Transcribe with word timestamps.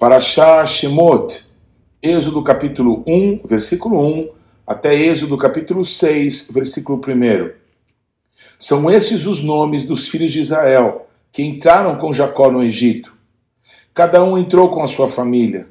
Parashá 0.00 0.64
Shemot, 0.64 1.42
Êxodo 2.02 2.42
capítulo 2.42 3.04
1, 3.06 3.42
versículo 3.44 4.00
1, 4.02 4.30
até 4.66 4.94
Êxodo 4.94 5.36
capítulo 5.36 5.84
6, 5.84 6.52
versículo 6.54 6.98
1. 7.06 7.50
São 8.58 8.90
esses 8.90 9.26
os 9.26 9.42
nomes 9.42 9.84
dos 9.84 10.08
filhos 10.08 10.32
de 10.32 10.40
Israel 10.40 11.06
que 11.30 11.42
entraram 11.42 11.96
com 11.96 12.14
Jacó 12.14 12.50
no 12.50 12.64
Egito. 12.64 13.12
Cada 13.92 14.24
um 14.24 14.38
entrou 14.38 14.70
com 14.70 14.82
a 14.82 14.86
sua 14.86 15.06
família. 15.06 15.68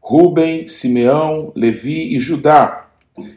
Ruben, 0.00 0.68
Simeão, 0.68 1.50
Levi 1.56 2.14
e 2.14 2.20
Judá, 2.20 2.90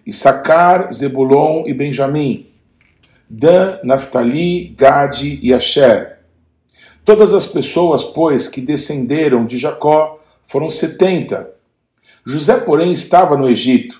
Issacar, 0.05 0.93
Zebulon 0.93 1.63
e 1.65 1.73
Benjamim, 1.73 2.45
Dan, 3.27 3.79
Naphtali, 3.83 4.75
Gade 4.77 5.39
e 5.41 5.51
Asher. 5.51 6.18
Todas 7.09 7.33
as 7.33 7.47
pessoas, 7.47 8.03
pois, 8.03 8.47
que 8.47 8.61
descenderam 8.61 9.43
de 9.43 9.57
Jacó 9.57 10.19
foram 10.43 10.69
setenta. 10.69 11.49
José, 12.23 12.57
porém, 12.57 12.91
estava 12.91 13.35
no 13.35 13.49
Egito. 13.49 13.99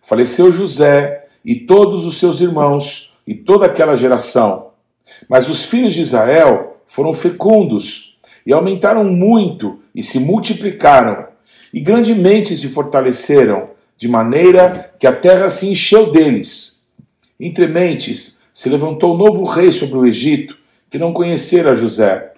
Faleceu 0.00 0.50
José 0.50 1.26
e 1.44 1.54
todos 1.54 2.06
os 2.06 2.18
seus 2.18 2.40
irmãos 2.40 3.12
e 3.26 3.34
toda 3.34 3.66
aquela 3.66 3.94
geração. 3.94 4.70
Mas 5.28 5.50
os 5.50 5.66
filhos 5.66 5.92
de 5.92 6.00
Israel 6.00 6.78
foram 6.86 7.12
fecundos 7.12 8.18
e 8.46 8.54
aumentaram 8.54 9.04
muito 9.04 9.78
e 9.94 10.02
se 10.02 10.18
multiplicaram 10.18 11.26
e 11.74 11.78
grandemente 11.78 12.56
se 12.56 12.68
fortaleceram, 12.68 13.68
de 13.98 14.08
maneira 14.08 14.94
que 14.98 15.06
a 15.06 15.12
terra 15.12 15.50
se 15.50 15.68
encheu 15.68 16.10
deles. 16.10 16.86
Entre 17.38 17.66
mentes 17.66 18.44
se 18.50 18.70
levantou 18.70 19.14
um 19.14 19.18
novo 19.18 19.44
rei 19.44 19.70
sobre 19.70 19.98
o 19.98 20.06
Egito, 20.06 20.58
que 20.90 20.96
não 20.96 21.12
conhecera 21.12 21.74
José. 21.74 22.29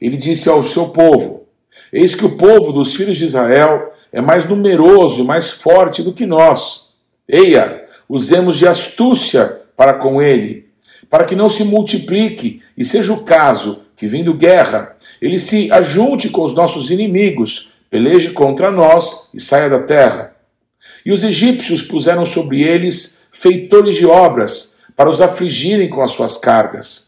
Ele 0.00 0.16
disse 0.16 0.48
ao 0.48 0.62
seu 0.62 0.88
povo: 0.88 1.46
Eis 1.92 2.14
que 2.14 2.24
o 2.24 2.36
povo 2.36 2.72
dos 2.72 2.94
filhos 2.94 3.16
de 3.16 3.24
Israel 3.24 3.92
é 4.12 4.20
mais 4.20 4.48
numeroso 4.48 5.20
e 5.20 5.24
mais 5.24 5.50
forte 5.50 6.02
do 6.02 6.12
que 6.12 6.26
nós. 6.26 6.90
Eia, 7.28 7.84
usemos 8.08 8.56
de 8.56 8.66
astúcia 8.66 9.60
para 9.76 9.94
com 9.94 10.20
ele, 10.20 10.66
para 11.10 11.24
que 11.24 11.36
não 11.36 11.48
se 11.48 11.64
multiplique 11.64 12.62
e 12.76 12.84
seja 12.84 13.12
o 13.12 13.24
caso 13.24 13.82
que, 13.96 14.06
vindo 14.06 14.32
guerra, 14.32 14.96
ele 15.20 15.38
se 15.38 15.70
ajunte 15.72 16.28
com 16.28 16.42
os 16.42 16.54
nossos 16.54 16.90
inimigos, 16.90 17.72
peleje 17.90 18.30
contra 18.30 18.70
nós 18.70 19.30
e 19.34 19.40
saia 19.40 19.68
da 19.68 19.82
terra. 19.82 20.36
E 21.04 21.12
os 21.12 21.24
egípcios 21.24 21.82
puseram 21.82 22.24
sobre 22.24 22.62
eles 22.62 23.26
feitores 23.32 23.96
de 23.96 24.06
obras 24.06 24.80
para 24.96 25.10
os 25.10 25.20
afligirem 25.20 25.88
com 25.88 26.02
as 26.02 26.12
suas 26.12 26.36
cargas. 26.36 27.07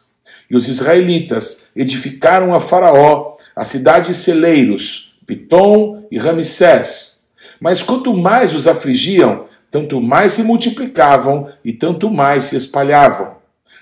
E 0.51 0.57
os 0.57 0.67
israelitas 0.67 1.69
edificaram 1.77 2.53
a 2.53 2.61
Faraó 2.61 3.37
as 3.55 3.69
cidades 3.69 4.17
celeiros, 4.17 5.15
Pitom 5.27 6.07
e 6.11 6.19
Ramsés. 6.19 7.27
Mas 7.61 7.83
quanto 7.83 8.13
mais 8.13 8.53
os 8.53 8.67
afligiam, 8.67 9.45
tanto 9.71 10.01
mais 10.01 10.33
se 10.33 10.43
multiplicavam 10.43 11.47
e 11.65 11.73
tanto 11.73 12.11
mais 12.11 12.45
se 12.45 12.57
espalhavam, 12.57 13.37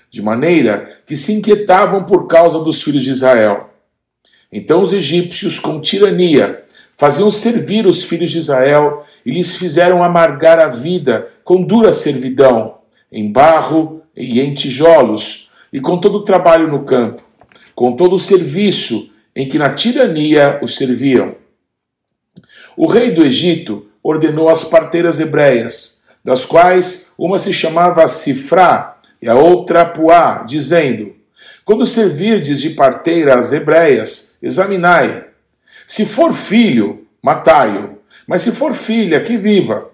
de 0.09 0.21
maneira 0.21 0.87
que 1.07 1.15
se 1.15 1.33
inquietavam 1.33 2.03
por 2.03 2.27
causa 2.27 2.59
dos 2.59 2.83
filhos 2.83 3.03
de 3.03 3.09
Israel. 3.09 3.69
Então 4.51 4.81
os 4.81 4.93
egípcios, 4.93 5.59
com 5.59 5.81
tirania, 5.81 6.63
faziam 6.97 7.31
servir 7.31 7.87
os 7.87 8.03
filhos 8.03 8.29
de 8.31 8.37
Israel 8.37 9.03
e 9.25 9.31
lhes 9.31 9.55
fizeram 9.55 10.03
amargar 10.03 10.59
a 10.59 10.67
vida 10.67 11.27
com 11.43 11.63
dura 11.63 11.91
servidão, 11.91 12.75
em 13.11 13.31
barro 13.31 14.01
e 14.15 14.41
em 14.41 14.53
tijolos, 14.53 15.48
e 15.71 15.79
com 15.79 15.97
todo 15.97 16.17
o 16.17 16.23
trabalho 16.23 16.67
no 16.67 16.83
campo, 16.83 17.23
com 17.75 17.95
todo 17.95 18.15
o 18.15 18.19
serviço 18.19 19.09
em 19.35 19.47
que 19.47 19.57
na 19.57 19.69
tirania 19.69 20.59
os 20.61 20.75
serviam. 20.75 21.35
O 22.75 22.87
rei 22.87 23.11
do 23.11 23.23
Egito 23.23 23.87
ordenou 24.01 24.49
as 24.49 24.63
parteiras 24.63 25.19
hebreias, 25.19 26.03
das 26.23 26.45
quais 26.45 27.13
uma 27.17 27.37
se 27.37 27.53
chamava 27.53 28.07
Sifrá 28.07 28.97
e 29.21 29.29
a 29.29 29.35
outra 29.35 29.85
Puá, 29.85 30.43
dizendo: 30.43 31.15
Quando 31.63 31.85
servirdes 31.85 32.61
de 32.61 32.71
parteira 32.71 33.39
hebreias, 33.53 34.37
examinai. 34.41 35.25
Se 35.85 36.05
for 36.05 36.33
filho, 36.33 37.07
matai-o, 37.21 37.97
mas 38.27 38.41
se 38.41 38.51
for 38.51 38.73
filha, 38.73 39.21
que 39.21 39.37
viva. 39.37 39.89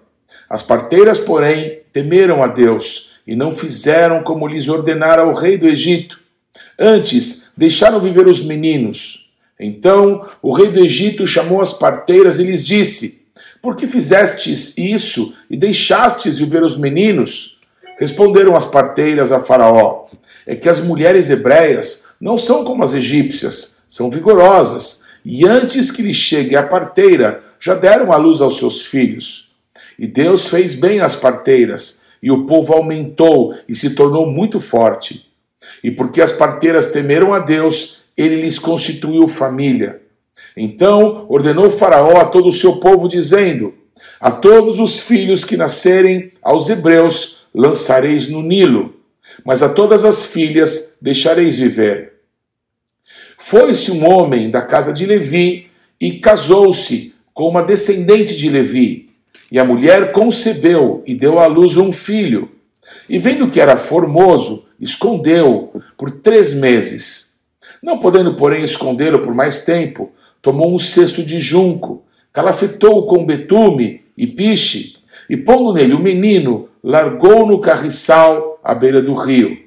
As 0.48 0.62
parteiras, 0.62 1.18
porém, 1.18 1.80
temeram 1.92 2.42
a 2.42 2.46
Deus 2.46 3.15
e 3.26 3.34
não 3.34 3.50
fizeram 3.50 4.22
como 4.22 4.46
lhes 4.46 4.68
ordenara 4.68 5.26
o 5.26 5.32
rei 5.32 5.58
do 5.58 5.66
Egito. 5.66 6.20
Antes, 6.78 7.52
deixaram 7.56 8.00
viver 8.00 8.26
os 8.26 8.42
meninos 8.42 9.26
então 9.58 10.26
o 10.42 10.52
rei 10.52 10.68
do 10.68 10.80
Egito 10.80 11.26
chamou 11.26 11.60
as 11.60 11.72
parteiras 11.72 12.38
e 12.38 12.44
lhes 12.44 12.64
disse: 12.64 13.26
Por 13.62 13.74
que 13.74 13.86
fizestes 13.86 14.76
isso 14.76 15.32
e 15.50 15.56
deixastes 15.56 16.38
viver 16.38 16.62
os 16.62 16.76
meninos? 16.76 17.58
Responderam 17.98 18.54
as 18.54 18.66
parteiras 18.66 19.32
a 19.32 19.40
Faraó: 19.40 20.06
É 20.46 20.54
que 20.54 20.68
as 20.68 20.78
mulheres 20.78 21.30
hebreias 21.30 22.06
não 22.20 22.36
são 22.36 22.64
como 22.64 22.84
as 22.84 22.92
egípcias, 22.92 23.78
são 23.88 24.10
vigorosas, 24.10 25.04
e 25.24 25.46
antes 25.46 25.90
que 25.90 26.02
lhe 26.02 26.14
chegue 26.14 26.54
a 26.54 26.62
parteira, 26.62 27.40
já 27.58 27.74
deram 27.74 28.12
à 28.12 28.16
luz 28.16 28.40
aos 28.40 28.58
seus 28.58 28.82
filhos. 28.82 29.48
E 29.98 30.06
Deus 30.06 30.48
fez 30.48 30.74
bem 30.74 31.00
às 31.00 31.16
parteiras, 31.16 32.02
e 32.26 32.30
o 32.32 32.44
povo 32.44 32.72
aumentou 32.74 33.54
e 33.68 33.76
se 33.76 33.90
tornou 33.90 34.26
muito 34.26 34.58
forte. 34.58 35.30
E 35.80 35.92
porque 35.92 36.20
as 36.20 36.32
parteiras 36.32 36.88
temeram 36.88 37.32
a 37.32 37.38
Deus, 37.38 37.98
ele 38.16 38.42
lhes 38.42 38.58
constituiu 38.58 39.28
família. 39.28 40.02
Então 40.56 41.24
ordenou 41.28 41.70
Faraó 41.70 42.16
a 42.16 42.24
todo 42.24 42.48
o 42.48 42.52
seu 42.52 42.78
povo, 42.78 43.06
dizendo: 43.06 43.74
A 44.18 44.32
todos 44.32 44.80
os 44.80 44.98
filhos 44.98 45.44
que 45.44 45.56
nascerem 45.56 46.32
aos 46.42 46.68
hebreus 46.68 47.46
lançareis 47.54 48.28
no 48.28 48.42
Nilo, 48.42 48.96
mas 49.44 49.62
a 49.62 49.68
todas 49.68 50.04
as 50.04 50.24
filhas 50.24 50.96
deixareis 51.00 51.56
viver. 51.56 52.14
Foi-se 53.38 53.92
um 53.92 54.04
homem 54.04 54.50
da 54.50 54.62
casa 54.62 54.92
de 54.92 55.06
Levi 55.06 55.70
e 56.00 56.18
casou-se 56.18 57.14
com 57.32 57.48
uma 57.48 57.62
descendente 57.62 58.34
de 58.34 58.48
Levi. 58.48 59.05
E 59.50 59.58
a 59.58 59.64
mulher 59.64 60.12
concebeu 60.12 61.02
e 61.06 61.14
deu 61.14 61.38
à 61.38 61.46
luz 61.46 61.76
um 61.76 61.92
filho. 61.92 62.50
E 63.08 63.18
vendo 63.18 63.50
que 63.50 63.60
era 63.60 63.76
formoso, 63.76 64.64
escondeu 64.80 65.72
por 65.96 66.10
três 66.10 66.52
meses. 66.52 67.36
Não 67.82 67.98
podendo, 67.98 68.34
porém, 68.34 68.64
escondê-lo 68.64 69.20
por 69.20 69.34
mais 69.34 69.64
tempo, 69.64 70.10
tomou 70.42 70.74
um 70.74 70.78
cesto 70.78 71.22
de 71.22 71.40
junco, 71.40 72.04
calafetou-o 72.32 73.06
com 73.06 73.24
betume 73.24 74.02
e 74.16 74.26
piche, 74.26 74.96
e 75.28 75.36
pondo 75.36 75.72
nele 75.72 75.94
o 75.94 76.00
menino, 76.00 76.68
largou 76.82 77.46
no 77.46 77.60
carriçal 77.60 78.58
à 78.62 78.74
beira 78.74 79.02
do 79.02 79.14
rio. 79.14 79.66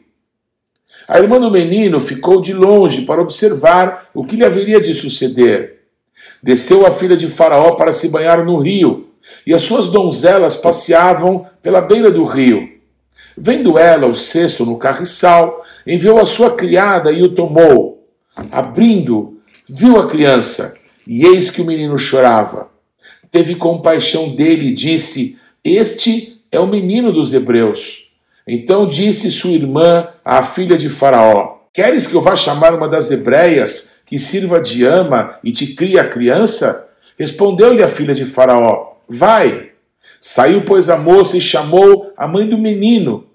A 1.07 1.19
irmã 1.19 1.39
do 1.39 1.51
menino 1.51 1.99
ficou 1.99 2.41
de 2.41 2.53
longe 2.53 3.01
para 3.01 3.21
observar 3.21 4.09
o 4.13 4.23
que 4.23 4.35
lhe 4.35 4.45
haveria 4.45 4.79
de 4.79 4.93
suceder. 4.93 5.81
Desceu 6.41 6.85
a 6.85 6.91
filha 6.91 7.15
de 7.15 7.27
Faraó 7.27 7.71
para 7.71 7.91
se 7.91 8.09
banhar 8.09 8.43
no 8.45 8.57
rio, 8.57 9.08
e 9.45 9.53
as 9.53 9.61
suas 9.61 9.87
donzelas 9.87 10.55
passeavam 10.55 11.45
pela 11.61 11.81
beira 11.81 12.09
do 12.09 12.23
rio. 12.23 12.79
Vendo 13.37 13.77
ela 13.77 14.07
o 14.07 14.13
cesto 14.13 14.65
no 14.65 14.77
carriçal, 14.77 15.63
enviou 15.87 16.19
a 16.19 16.25
sua 16.25 16.55
criada 16.55 17.11
e 17.11 17.21
o 17.21 17.33
tomou. 17.33 18.07
Abrindo, 18.51 19.39
viu 19.67 19.97
a 19.97 20.07
criança, 20.07 20.73
e 21.07 21.25
eis 21.25 21.49
que 21.49 21.61
o 21.61 21.65
menino 21.65 21.97
chorava. 21.97 22.69
Teve 23.31 23.55
compaixão 23.55 24.35
dele 24.35 24.67
e 24.67 24.73
disse: 24.73 25.37
Este 25.63 26.41
é 26.51 26.59
o 26.59 26.67
menino 26.67 27.13
dos 27.13 27.33
hebreus. 27.33 28.09
Então 28.47 28.87
disse 28.87 29.29
sua 29.29 29.51
irmã, 29.51 30.07
a 30.25 30.41
filha 30.41 30.77
de 30.77 30.89
Faraó: 30.89 31.59
Queres 31.71 32.07
que 32.07 32.15
eu 32.15 32.21
vá 32.21 32.35
chamar 32.35 32.73
uma 32.73 32.87
das 32.87 33.11
hebreias 33.11 33.93
que 34.05 34.17
sirva 34.17 34.59
de 34.59 34.83
ama 34.83 35.35
e 35.43 35.51
te 35.51 35.67
crie 35.67 35.99
a 35.99 36.07
criança? 36.07 36.89
Respondeu-lhe 37.17 37.83
a 37.83 37.87
filha 37.87 38.15
de 38.15 38.25
Faraó: 38.25 38.88
Vai. 39.09 39.71
Saiu, 40.19 40.61
pois, 40.61 40.89
a 40.89 40.97
moça 40.97 41.37
e 41.37 41.41
chamou 41.41 42.13
a 42.15 42.27
mãe 42.27 42.47
do 42.47 42.57
menino. 42.57 43.27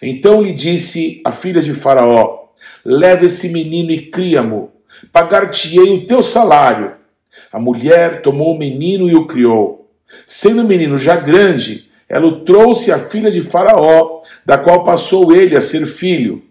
Então 0.00 0.42
lhe 0.42 0.52
disse 0.52 1.20
a 1.24 1.32
filha 1.32 1.60
de 1.60 1.74
Faraó: 1.74 2.48
Leva 2.84 3.26
esse 3.26 3.48
menino 3.50 3.90
e 3.90 4.10
cria-mo. 4.10 4.72
Pagar-te-ei 5.12 5.90
o 5.90 6.06
teu 6.06 6.22
salário. 6.22 6.94
A 7.52 7.58
mulher 7.58 8.22
tomou 8.22 8.54
o 8.54 8.58
menino 8.58 9.08
e 9.08 9.14
o 9.14 9.26
criou. 9.26 9.90
Sendo 10.26 10.62
o 10.62 10.66
menino 10.66 10.96
já 10.96 11.16
grande, 11.16 11.88
ela 12.08 12.26
o 12.26 12.44
trouxe 12.44 12.90
à 12.90 12.98
filha 12.98 13.30
de 13.30 13.42
Faraó, 13.42 14.22
da 14.46 14.56
qual 14.56 14.84
passou 14.84 15.32
ele 15.32 15.54
a 15.54 15.60
ser 15.60 15.86
filho. 15.86 16.42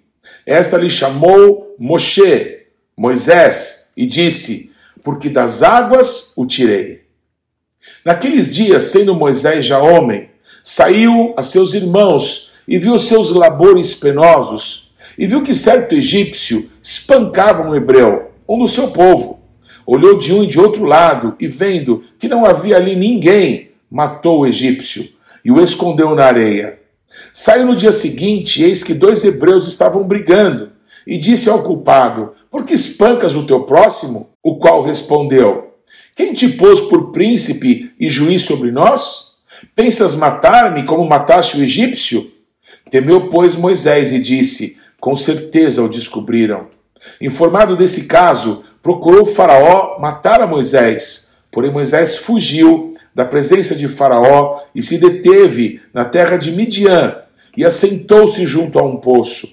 Esta 0.45 0.77
lhe 0.77 0.89
chamou 0.89 1.75
Moshe, 1.79 2.67
Moisés, 2.95 3.91
e 3.97 4.05
disse: 4.05 4.71
Porque 5.03 5.29
das 5.29 5.63
águas 5.63 6.33
o 6.37 6.45
tirei. 6.45 7.06
Naqueles 8.07 8.55
dias, 8.55 8.83
sendo 8.83 9.13
Moisés 9.13 9.65
já 9.65 9.81
homem, 9.81 10.29
saiu 10.63 11.33
a 11.35 11.43
seus 11.43 11.73
irmãos 11.73 12.49
e 12.65 12.77
viu 12.77 12.97
seus 12.97 13.31
labores 13.31 13.93
penosos 13.93 14.93
e 15.17 15.27
viu 15.27 15.43
que 15.43 15.53
certo 15.53 15.93
egípcio 15.93 16.69
espancava 16.81 17.67
um 17.67 17.75
hebreu, 17.75 18.31
um 18.47 18.59
do 18.59 18.67
seu 18.69 18.91
povo. 18.91 19.41
olhou 19.85 20.17
de 20.17 20.33
um 20.33 20.41
e 20.41 20.47
de 20.47 20.57
outro 20.57 20.85
lado, 20.85 21.35
e 21.37 21.47
vendo 21.47 22.01
que 22.17 22.29
não 22.29 22.45
havia 22.45 22.77
ali 22.77 22.95
ninguém, 22.95 23.71
matou 23.91 24.39
o 24.39 24.47
egípcio 24.47 25.09
e 25.43 25.51
o 25.51 25.61
escondeu 25.61 26.15
na 26.15 26.27
areia. 26.27 26.79
Saiu 27.33 27.65
no 27.65 27.75
dia 27.75 27.91
seguinte, 27.91 28.63
eis 28.63 28.85
que 28.85 28.93
dois 28.93 29.25
hebreus 29.25 29.67
estavam 29.67 30.07
brigando, 30.07 30.71
e 31.05 31.17
disse 31.17 31.49
ao 31.49 31.61
culpado: 31.61 32.31
Por 32.49 32.63
que 32.63 32.73
espancas 32.73 33.35
o 33.35 33.45
teu 33.45 33.63
próximo? 33.63 34.29
O 34.41 34.55
qual 34.55 34.81
respondeu: 34.81 35.66
Quem 36.17 36.33
te 36.33 36.49
pôs 36.49 36.81
por 36.81 37.11
príncipe 37.11 37.93
e 37.99 38.09
juiz 38.09 38.41
sobre 38.41 38.71
nós? 38.71 39.33
Pensas 39.75 40.15
matar-me 40.15 40.83
como 40.83 41.07
mataste 41.07 41.57
o 41.57 41.63
egípcio? 41.63 42.31
Temeu, 42.89 43.29
pois, 43.29 43.53
Moisés 43.53 44.11
e 44.11 44.19
disse: 44.19 44.79
Com 44.99 45.15
certeza 45.15 45.83
o 45.83 45.87
descobriram. 45.87 46.69
Informado 47.21 47.77
desse 47.77 48.05
caso, 48.05 48.63
procurou 48.81 49.27
Faraó 49.27 49.99
matar 49.99 50.41
a 50.41 50.47
Moisés. 50.47 51.33
Porém, 51.51 51.69
Moisés 51.69 52.17
fugiu 52.17 52.95
da 53.13 53.23
presença 53.23 53.75
de 53.75 53.87
Faraó 53.87 54.61
e 54.73 54.81
se 54.81 54.97
deteve 54.97 55.81
na 55.93 56.03
terra 56.03 56.35
de 56.35 56.51
Midian 56.51 57.15
e 57.55 57.63
assentou-se 57.63 58.43
junto 58.43 58.79
a 58.79 58.83
um 58.83 58.97
poço. 58.97 59.47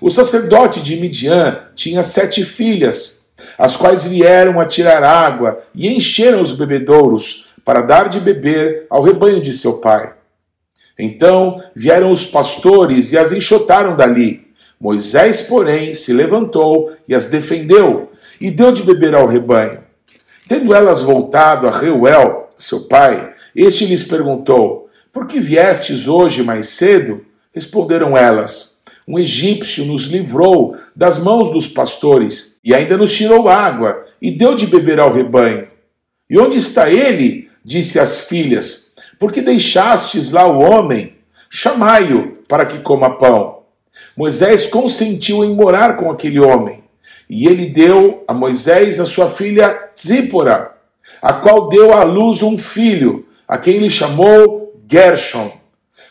O 0.00 0.12
sacerdote 0.12 0.80
de 0.80 0.94
Midian 0.94 1.58
tinha 1.74 2.04
sete 2.04 2.44
filhas, 2.44 3.17
as 3.56 3.76
quais 3.76 4.04
vieram 4.04 4.60
a 4.60 4.66
tirar 4.66 5.02
água 5.02 5.60
e 5.74 5.88
encheram 5.88 6.40
os 6.40 6.52
bebedouros 6.52 7.46
para 7.64 7.82
dar 7.82 8.08
de 8.08 8.20
beber 8.20 8.86
ao 8.88 9.02
rebanho 9.02 9.40
de 9.40 9.52
seu 9.52 9.80
pai. 9.80 10.14
Então 10.98 11.62
vieram 11.74 12.10
os 12.10 12.26
pastores 12.26 13.12
e 13.12 13.18
as 13.18 13.30
enxotaram 13.30 13.94
dali. 13.94 14.48
Moisés, 14.80 15.42
porém, 15.42 15.94
se 15.94 16.12
levantou 16.12 16.90
e 17.08 17.14
as 17.14 17.26
defendeu, 17.26 18.10
e 18.40 18.50
deu 18.50 18.70
de 18.70 18.82
beber 18.82 19.14
ao 19.14 19.26
rebanho. 19.26 19.82
Tendo 20.48 20.72
elas 20.72 21.02
voltado 21.02 21.66
a 21.66 21.70
Reuel, 21.70 22.48
seu 22.56 22.82
pai, 22.82 23.34
este 23.54 23.86
lhes 23.86 24.04
perguntou: 24.04 24.88
Por 25.12 25.26
que 25.26 25.40
viestes 25.40 26.06
hoje 26.06 26.42
mais 26.42 26.68
cedo? 26.68 27.24
Responderam 27.52 28.16
elas: 28.16 28.77
Um 29.08 29.18
egípcio 29.18 29.86
nos 29.86 30.02
livrou 30.02 30.76
das 30.94 31.18
mãos 31.18 31.50
dos 31.50 31.66
pastores, 31.66 32.60
e 32.62 32.74
ainda 32.74 32.94
nos 32.94 33.16
tirou 33.16 33.48
água, 33.48 34.04
e 34.20 34.30
deu 34.30 34.54
de 34.54 34.66
beber 34.66 35.00
ao 35.00 35.10
rebanho. 35.10 35.66
E 36.28 36.38
onde 36.38 36.58
está 36.58 36.90
ele? 36.90 37.48
disse 37.64 37.98
às 37.98 38.20
filhas: 38.20 38.92
Por 39.18 39.32
que 39.32 39.40
deixastes 39.40 40.30
lá 40.30 40.46
o 40.46 40.60
homem? 40.60 41.14
Chamai-o 41.48 42.36
para 42.46 42.66
que 42.66 42.80
coma 42.80 43.16
pão. 43.16 43.60
Moisés 44.14 44.66
consentiu 44.66 45.42
em 45.42 45.54
morar 45.54 45.96
com 45.96 46.10
aquele 46.10 46.38
homem. 46.38 46.84
E 47.30 47.46
ele 47.46 47.64
deu 47.64 48.24
a 48.28 48.34
Moisés 48.34 49.00
a 49.00 49.06
sua 49.06 49.30
filha 49.30 49.88
Zípora, 49.98 50.72
a 51.22 51.32
qual 51.32 51.70
deu 51.70 51.94
à 51.94 52.02
luz 52.04 52.42
um 52.42 52.58
filho, 52.58 53.26
a 53.46 53.56
quem 53.56 53.76
ele 53.76 53.90
chamou 53.90 54.74
Gershon, 54.90 55.50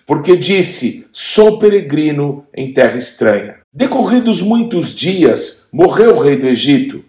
porque 0.07 0.37
disse: 0.37 1.05
Sou 1.11 1.59
peregrino 1.59 2.45
em 2.55 2.73
terra 2.73 2.97
estranha. 2.97 3.59
Decorridos 3.71 4.41
muitos 4.41 4.95
dias, 4.95 5.67
morreu 5.71 6.15
o 6.15 6.19
rei 6.19 6.37
do 6.37 6.47
Egito. 6.47 7.03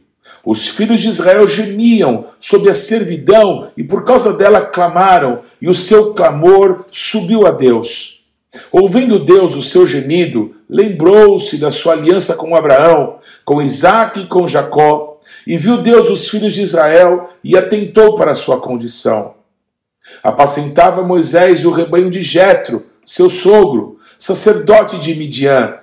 Os 0.44 0.68
filhos 0.68 1.00
de 1.00 1.08
Israel 1.08 1.46
gemiam 1.46 2.24
sob 2.38 2.68
a 2.68 2.74
servidão 2.74 3.70
e 3.76 3.84
por 3.84 4.04
causa 4.04 4.32
dela 4.32 4.60
clamaram, 4.60 5.40
e 5.62 5.68
o 5.68 5.74
seu 5.74 6.12
clamor 6.12 6.86
subiu 6.90 7.46
a 7.46 7.52
Deus. 7.52 8.24
Ouvindo 8.72 9.24
Deus 9.24 9.54
o 9.54 9.62
seu 9.62 9.86
gemido, 9.86 10.54
lembrou-se 10.68 11.56
da 11.58 11.70
sua 11.70 11.92
aliança 11.92 12.34
com 12.34 12.56
Abraão, 12.56 13.18
com 13.44 13.62
Isaac 13.62 14.20
e 14.20 14.26
com 14.26 14.48
Jacó, 14.48 15.18
e 15.46 15.56
viu 15.56 15.78
Deus 15.78 16.08
os 16.08 16.28
filhos 16.28 16.54
de 16.54 16.62
Israel 16.62 17.28
e 17.44 17.56
atentou 17.56 18.16
para 18.16 18.32
a 18.32 18.34
sua 18.34 18.58
condição. 18.58 19.34
Apacentava 20.22 21.02
Moisés 21.02 21.64
o 21.64 21.70
rebanho 21.70 22.10
de 22.10 22.22
Jetro, 22.22 22.84
seu 23.08 23.30
sogro, 23.30 23.96
sacerdote 24.18 24.98
de 24.98 25.14
Midian, 25.14 25.78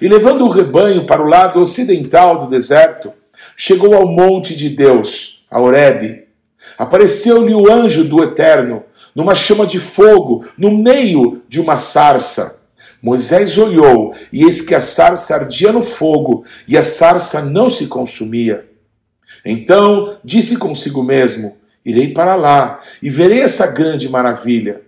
e 0.00 0.08
levando 0.08 0.46
o 0.46 0.48
rebanho 0.48 1.04
para 1.04 1.22
o 1.22 1.26
lado 1.26 1.60
ocidental 1.60 2.40
do 2.40 2.46
deserto, 2.46 3.12
chegou 3.54 3.94
ao 3.94 4.06
monte 4.06 4.56
de 4.56 4.70
Deus, 4.70 5.44
a 5.50 5.60
Horebe. 5.60 6.24
Apareceu-lhe 6.78 7.54
o 7.54 7.70
anjo 7.70 8.04
do 8.04 8.24
Eterno, 8.24 8.82
numa 9.14 9.34
chama 9.34 9.66
de 9.66 9.78
fogo, 9.78 10.42
no 10.56 10.70
meio 10.70 11.42
de 11.46 11.60
uma 11.60 11.76
sarça. 11.76 12.62
Moisés 13.02 13.58
olhou, 13.58 14.14
e 14.32 14.44
eis 14.44 14.62
que 14.62 14.74
a 14.74 14.80
sarça 14.80 15.34
ardia 15.34 15.72
no 15.72 15.82
fogo, 15.82 16.46
e 16.66 16.78
a 16.78 16.82
sarça 16.82 17.42
não 17.42 17.68
se 17.68 17.88
consumia. 17.88 18.66
Então 19.44 20.16
disse 20.24 20.56
consigo 20.56 21.02
mesmo: 21.02 21.58
Irei 21.84 22.14
para 22.14 22.36
lá 22.36 22.80
e 23.02 23.10
verei 23.10 23.40
essa 23.40 23.66
grande 23.66 24.08
maravilha, 24.08 24.80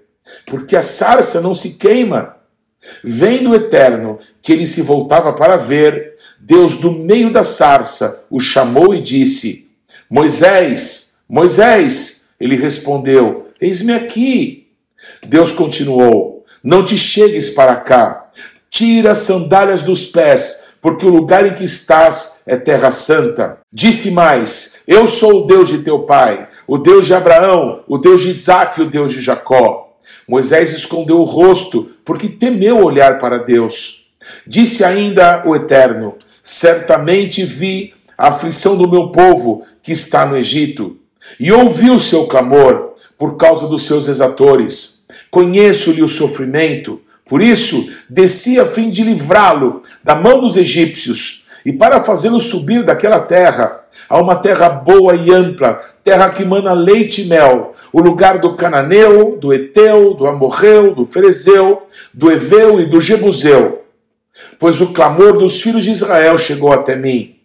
porque 0.46 0.76
a 0.76 0.82
sarça 0.82 1.40
não 1.40 1.54
se 1.54 1.74
queima. 1.74 2.36
Vendo 3.02 3.50
o 3.50 3.54
Eterno 3.54 4.18
que 4.40 4.52
ele 4.52 4.66
se 4.66 4.82
voltava 4.82 5.32
para 5.32 5.56
ver, 5.56 6.16
Deus, 6.40 6.76
do 6.76 6.90
meio 6.90 7.32
da 7.32 7.44
sarça, 7.44 8.24
o 8.28 8.40
chamou 8.40 8.94
e 8.94 9.00
disse: 9.00 9.70
Moisés, 10.10 11.20
Moisés. 11.28 12.28
Ele 12.38 12.56
respondeu: 12.56 13.46
Eis-me 13.60 13.92
aqui. 13.92 14.66
Deus 15.26 15.52
continuou: 15.52 16.44
Não 16.62 16.84
te 16.84 16.98
chegues 16.98 17.48
para 17.48 17.76
cá. 17.76 18.30
Tira 18.68 19.12
as 19.12 19.18
sandálias 19.18 19.82
dos 19.82 20.06
pés, 20.06 20.64
porque 20.80 21.06
o 21.06 21.10
lugar 21.10 21.46
em 21.46 21.54
que 21.54 21.62
estás 21.62 22.42
é 22.46 22.56
terra 22.56 22.90
santa. 22.90 23.58
Disse 23.72 24.10
mais: 24.10 24.82
Eu 24.86 25.06
sou 25.06 25.44
o 25.44 25.46
Deus 25.46 25.68
de 25.68 25.78
teu 25.78 26.00
pai, 26.00 26.48
o 26.66 26.76
Deus 26.76 27.06
de 27.06 27.14
Abraão, 27.14 27.84
o 27.86 27.96
Deus 27.96 28.22
de 28.22 28.30
Isaac 28.30 28.80
e 28.80 28.82
o 28.82 28.90
Deus 28.90 29.12
de 29.12 29.20
Jacó. 29.20 29.91
Moisés 30.26 30.72
escondeu 30.72 31.18
o 31.18 31.24
rosto, 31.24 31.90
porque 32.04 32.28
temeu 32.28 32.82
olhar 32.82 33.18
para 33.18 33.38
Deus. 33.38 34.06
Disse 34.46 34.84
ainda 34.84 35.42
o 35.46 35.54
Eterno: 35.54 36.16
Certamente 36.42 37.44
vi 37.44 37.94
a 38.16 38.28
aflição 38.28 38.76
do 38.76 38.88
meu 38.88 39.08
povo 39.08 39.64
que 39.82 39.92
está 39.92 40.26
no 40.26 40.36
Egito, 40.36 40.96
e 41.38 41.52
ouvi 41.52 41.90
o 41.90 41.98
seu 41.98 42.26
clamor 42.26 42.94
por 43.18 43.36
causa 43.36 43.66
dos 43.66 43.82
seus 43.82 44.08
exatores. 44.08 45.06
Conheço-lhe 45.30 46.02
o 46.02 46.08
sofrimento, 46.08 47.00
por 47.26 47.40
isso 47.40 47.88
desci 48.08 48.58
a 48.58 48.66
fim 48.66 48.90
de 48.90 49.02
livrá-lo 49.02 49.82
da 50.02 50.14
mão 50.14 50.40
dos 50.40 50.56
egípcios 50.56 51.41
e 51.64 51.72
para 51.72 52.00
fazê-lo 52.00 52.40
subir 52.40 52.84
daquela 52.84 53.20
terra 53.20 53.80
a 54.08 54.20
uma 54.20 54.36
terra 54.36 54.68
boa 54.68 55.14
e 55.14 55.32
ampla, 55.32 55.78
terra 56.02 56.30
que 56.30 56.44
mana 56.44 56.72
leite 56.72 57.22
e 57.22 57.26
mel, 57.26 57.70
o 57.92 58.00
lugar 58.00 58.38
do 58.38 58.56
cananeu, 58.56 59.36
do 59.38 59.52
eteu, 59.52 60.14
do 60.14 60.26
amorreu, 60.26 60.94
do 60.94 61.04
ferezeu, 61.04 61.82
do 62.12 62.30
eveu 62.30 62.80
e 62.80 62.86
do 62.86 63.00
jebuseu. 63.00 63.82
Pois 64.58 64.80
o 64.80 64.92
clamor 64.92 65.38
dos 65.38 65.60
filhos 65.60 65.84
de 65.84 65.90
Israel 65.90 66.38
chegou 66.38 66.72
até 66.72 66.96
mim. 66.96 67.36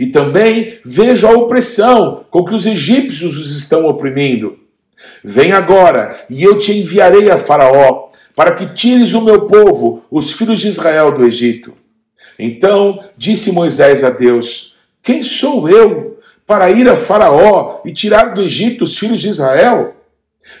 E 0.00 0.06
também 0.06 0.78
vejo 0.84 1.26
a 1.26 1.32
opressão 1.32 2.24
com 2.30 2.44
que 2.44 2.54
os 2.54 2.66
egípcios 2.66 3.36
os 3.36 3.56
estão 3.56 3.86
oprimindo. 3.86 4.58
Vem 5.22 5.52
agora, 5.52 6.18
e 6.30 6.42
eu 6.42 6.56
te 6.56 6.72
enviarei 6.72 7.30
a 7.30 7.36
Faraó, 7.36 8.08
para 8.34 8.54
que 8.54 8.66
tires 8.66 9.12
o 9.12 9.22
meu 9.22 9.42
povo, 9.42 10.04
os 10.10 10.32
filhos 10.32 10.60
de 10.60 10.68
Israel, 10.68 11.14
do 11.14 11.24
Egito. 11.24 11.74
Então 12.38 12.98
disse 13.16 13.52
Moisés 13.52 14.04
a 14.04 14.10
Deus: 14.10 14.74
Quem 15.02 15.22
sou 15.22 15.68
eu 15.68 16.18
para 16.46 16.70
ir 16.70 16.88
a 16.88 16.96
Faraó 16.96 17.80
e 17.84 17.92
tirar 17.92 18.34
do 18.34 18.42
Egito 18.42 18.84
os 18.84 18.98
filhos 18.98 19.20
de 19.20 19.28
Israel? 19.28 19.94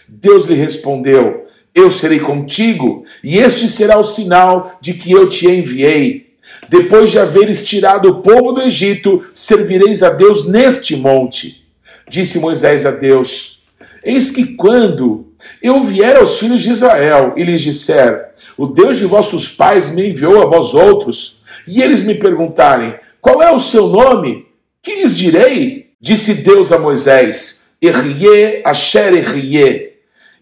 Deus 0.08 0.46
lhe 0.46 0.54
respondeu: 0.54 1.44
Eu 1.74 1.90
serei 1.90 2.18
contigo, 2.18 3.04
e 3.22 3.38
este 3.38 3.68
será 3.68 3.98
o 3.98 4.04
sinal 4.04 4.78
de 4.80 4.94
que 4.94 5.12
eu 5.12 5.28
te 5.28 5.46
enviei. 5.46 6.26
Depois 6.68 7.10
de 7.10 7.18
haveres 7.18 7.64
tirado 7.64 8.08
o 8.08 8.22
povo 8.22 8.52
do 8.52 8.62
Egito, 8.62 9.20
servireis 9.34 10.02
a 10.02 10.10
Deus 10.10 10.48
neste 10.48 10.96
monte. 10.96 11.64
Disse 12.08 12.38
Moisés 12.38 12.86
a 12.86 12.90
Deus: 12.90 13.60
Eis 14.04 14.30
que 14.30 14.54
quando 14.54 15.26
eu 15.62 15.80
vier 15.82 16.16
aos 16.16 16.38
filhos 16.38 16.62
de 16.62 16.70
Israel 16.70 17.34
e 17.36 17.42
lhes 17.42 17.60
disser: 17.60 18.30
O 18.56 18.66
Deus 18.66 18.98
de 18.98 19.04
vossos 19.04 19.48
pais 19.48 19.90
me 19.90 20.08
enviou 20.08 20.40
a 20.40 20.46
vós 20.46 20.74
outros, 20.74 21.40
e 21.66 21.82
eles 21.82 22.02
me 22.02 22.14
perguntarem: 22.14 22.94
Qual 23.20 23.42
é 23.42 23.50
o 23.50 23.58
seu 23.58 23.88
nome? 23.88 24.46
Que 24.82 24.96
lhes 24.96 25.16
direi? 25.16 25.90
Disse 26.00 26.34
Deus 26.34 26.72
a 26.72 26.78
Moisés: 26.78 27.68
Errie 27.80 28.62
asher 28.64 29.14
errie. 29.14 29.92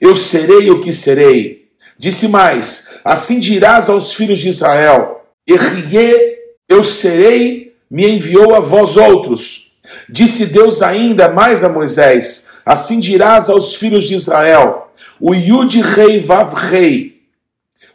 Eu 0.00 0.14
serei 0.14 0.70
o 0.70 0.80
que 0.80 0.92
serei. 0.92 1.68
Disse 1.98 2.28
mais: 2.28 3.00
Assim 3.04 3.38
dirás 3.38 3.88
aos 3.88 4.14
filhos 4.14 4.40
de 4.40 4.48
Israel: 4.48 5.24
Errie, 5.46 6.38
eu 6.68 6.82
serei, 6.82 7.74
me 7.90 8.08
enviou 8.08 8.54
a 8.54 8.60
vós 8.60 8.96
outros. 8.96 9.72
Disse 10.08 10.46
Deus 10.46 10.82
ainda 10.82 11.28
mais 11.28 11.62
a 11.62 11.68
Moisés: 11.68 12.48
Assim 12.64 13.00
dirás 13.00 13.48
aos 13.48 13.74
filhos 13.74 14.04
de 14.04 14.14
Israel: 14.14 14.90
o 15.20 15.34
Yud 15.34 15.80
Rei 15.80 16.20
Vav 16.20 16.54
Rei, 16.54 17.22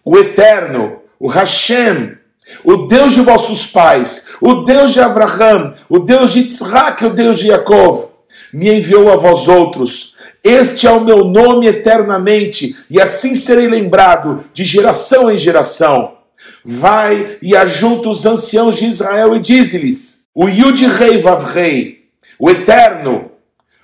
o 0.03 0.17
Eterno, 0.17 1.01
o 1.19 1.27
Hashem, 1.27 2.17
o 2.63 2.88
Deus 2.88 3.13
de 3.13 3.22
vossos 3.22 3.65
pais, 3.65 4.36
o 4.41 4.63
Deus 4.63 4.94
de 4.94 5.00
Abraham, 5.00 5.74
o 5.88 6.00
Deus 6.00 6.34
de 6.34 6.41
Isaac, 6.41 7.06
o 7.06 7.13
Deus 7.13 7.39
de 7.39 7.48
Jacob, 7.48 8.10
me 8.53 8.70
enviou 8.70 9.12
a 9.12 9.15
vós 9.15 9.48
outros. 9.48 10.15
Este 10.44 10.88
é 10.88 10.91
o 10.91 11.01
meu 11.01 11.25
nome 11.25 11.68
eternamente, 11.68 12.75
e 12.89 13.00
assim 13.00 13.36
serei 13.36 13.68
lembrado 13.68 14.44
de 14.53 14.63
geração 14.63 15.29
em 15.32 15.38
geração. 15.38 16.18
Vai 16.63 17.38
e 17.41 17.56
ajunta 17.56 18.10
os 18.10 18.25
anciãos 18.25 18.77
de 18.77 18.86
Israel 18.86 19.36
e 19.36 19.39
dize-lhes: 19.39 20.22
O 20.34 20.48
Yud 20.48 20.86
Rei 20.88 21.18
Vav 21.18 21.44
Rei, 21.44 22.06
o 22.38 22.50
Eterno, 22.50 23.32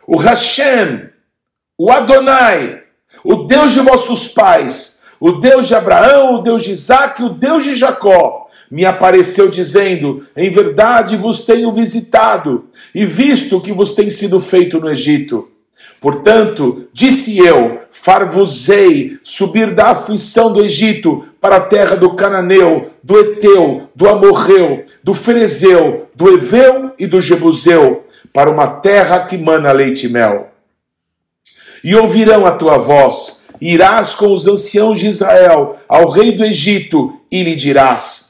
o 0.07 0.17
Hashem, 0.17 1.09
o 1.77 1.91
Adonai, 1.91 2.83
o 3.23 3.43
Deus 3.43 3.73
de 3.73 3.79
vossos 3.81 4.27
pais, 4.27 5.01
o 5.19 5.33
Deus 5.33 5.67
de 5.67 5.75
Abraão, 5.75 6.35
o 6.35 6.41
Deus 6.41 6.63
de 6.63 6.71
Isaac, 6.71 7.23
o 7.23 7.29
Deus 7.29 7.63
de 7.63 7.75
Jacó, 7.75 8.44
me 8.69 8.85
apareceu 8.85 9.49
dizendo: 9.49 10.17
Em 10.35 10.49
verdade 10.49 11.15
vos 11.15 11.41
tenho 11.41 11.73
visitado 11.73 12.65
e 12.93 13.05
visto 13.05 13.57
o 13.57 13.61
que 13.61 13.73
vos 13.73 13.93
tem 13.93 14.09
sido 14.09 14.39
feito 14.39 14.79
no 14.79 14.89
Egito. 14.89 15.49
Portanto, 15.99 16.87
disse 16.93 17.37
eu: 17.37 17.79
Far-vos-ei 17.91 19.17
subir 19.23 19.73
da 19.73 19.89
aflição 19.89 20.53
do 20.53 20.63
Egito 20.63 21.27
para 21.41 21.57
a 21.57 21.61
terra 21.61 21.95
do 21.95 22.13
Cananeu, 22.13 22.91
do 23.01 23.17
Eteu, 23.17 23.89
do 23.95 24.07
Amorreu, 24.07 24.83
do 25.03 25.13
Ferezeu, 25.13 26.07
do 26.13 26.29
Eveu 26.29 26.91
e 26.99 27.07
do 27.07 27.19
Jebuseu, 27.19 28.03
para 28.31 28.49
uma 28.49 28.67
terra 28.67 29.25
que 29.25 29.37
mana 29.37 29.71
leite 29.71 30.05
e 30.05 30.09
mel. 30.09 30.51
E 31.83 31.95
ouvirão 31.95 32.45
a 32.45 32.51
tua 32.51 32.77
voz, 32.77 33.45
irás 33.61 34.13
com 34.13 34.33
os 34.33 34.47
anciãos 34.47 34.99
de 34.99 35.07
Israel 35.07 35.75
ao 35.87 36.09
rei 36.09 36.31
do 36.33 36.43
Egito 36.43 37.19
e 37.31 37.43
lhe 37.43 37.55
dirás: 37.55 38.24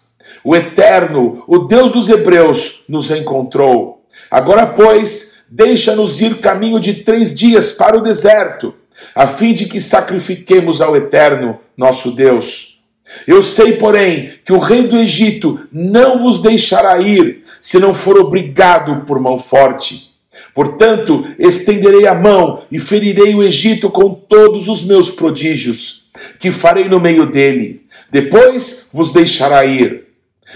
O 0.45 0.55
Eterno, 0.55 1.43
o 1.47 1.57
Deus 1.57 1.91
dos 1.91 2.07
Hebreus, 2.07 2.83
nos 2.87 3.09
encontrou. 3.09 4.05
Agora, 4.29 4.67
pois, 4.67 5.43
deixa-nos 5.49 6.21
ir 6.21 6.37
caminho 6.39 6.79
de 6.79 6.93
três 6.93 7.33
dias 7.33 7.71
para 7.71 7.97
o 7.97 8.01
deserto, 8.01 8.71
a 9.15 9.25
fim 9.25 9.55
de 9.55 9.65
que 9.65 9.79
sacrifiquemos 9.79 10.81
ao 10.81 10.95
Eterno, 10.95 11.59
nosso 11.75 12.11
Deus. 12.11 12.79
Eu 13.25 13.41
sei, 13.41 13.73
porém, 13.73 14.33
que 14.45 14.53
o 14.53 14.59
rei 14.59 14.83
do 14.83 14.97
Egito 14.97 15.67
não 15.71 16.19
vos 16.19 16.39
deixará 16.39 16.99
ir, 16.99 17.41
se 17.59 17.79
não 17.79 17.91
for 17.91 18.15
obrigado 18.19 19.03
por 19.07 19.19
mão 19.19 19.39
forte. 19.39 20.11
Portanto, 20.53 21.25
estenderei 21.39 22.05
a 22.05 22.13
mão 22.13 22.61
e 22.71 22.77
ferirei 22.77 23.33
o 23.33 23.41
Egito 23.41 23.89
com 23.89 24.13
todos 24.13 24.67
os 24.67 24.83
meus 24.83 25.09
prodígios, 25.09 26.05
que 26.39 26.51
farei 26.51 26.87
no 26.87 26.99
meio 26.99 27.31
dele. 27.31 27.83
Depois 28.11 28.89
vos 28.93 29.11
deixará 29.11 29.65
ir. 29.65 30.04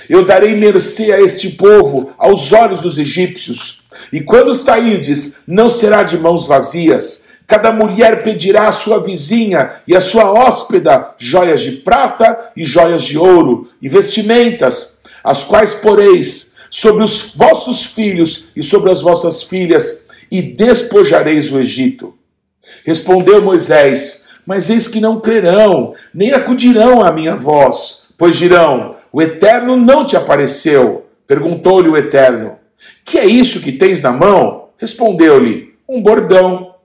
Eu 0.09 0.25
darei 0.25 0.55
mercê 0.55 1.11
a 1.11 1.21
este 1.21 1.49
povo, 1.51 2.13
aos 2.17 2.53
olhos 2.53 2.81
dos 2.81 2.97
egípcios. 2.97 3.81
E 4.13 4.21
quando 4.21 4.53
sairdes, 4.53 5.43
não 5.47 5.69
será 5.69 6.03
de 6.03 6.17
mãos 6.17 6.45
vazias. 6.45 7.27
Cada 7.47 7.71
mulher 7.71 8.23
pedirá 8.23 8.67
à 8.67 8.71
sua 8.71 9.01
vizinha 9.03 9.71
e 9.87 9.95
à 9.95 9.99
sua 9.99 10.31
hóspeda 10.31 11.15
joias 11.17 11.61
de 11.61 11.71
prata 11.71 12.51
e 12.55 12.63
joias 12.63 13.03
de 13.03 13.17
ouro 13.17 13.67
e 13.81 13.89
vestimentas, 13.89 15.01
as 15.23 15.43
quais 15.43 15.73
poreis 15.73 16.53
sobre 16.69 17.03
os 17.03 17.33
vossos 17.35 17.83
filhos 17.83 18.49
e 18.55 18.61
sobre 18.61 18.91
as 18.91 19.01
vossas 19.01 19.41
filhas, 19.41 20.05
e 20.31 20.43
despojareis 20.43 21.51
o 21.51 21.59
Egito. 21.59 22.13
Respondeu 22.85 23.41
Moisés: 23.41 24.25
Mas 24.45 24.69
eis 24.69 24.87
que 24.87 25.01
não 25.01 25.19
crerão, 25.19 25.91
nem 26.13 26.31
acudirão 26.31 27.01
à 27.01 27.11
minha 27.11 27.35
voz, 27.35 28.08
pois 28.19 28.35
dirão: 28.35 28.95
O 29.11 29.21
Eterno 29.21 29.75
não 29.77 30.05
te 30.05 30.15
apareceu. 30.15 31.07
Perguntou-lhe 31.25 31.89
o 31.89 31.97
Eterno: 31.97 32.59
Que 33.03 33.17
é 33.17 33.25
isso 33.25 33.61
que 33.61 33.71
tens 33.71 34.01
na 34.01 34.11
mão? 34.11 34.67
Respondeu-lhe: 34.77 35.73
Um 35.87 36.03
bordão. 36.03 36.75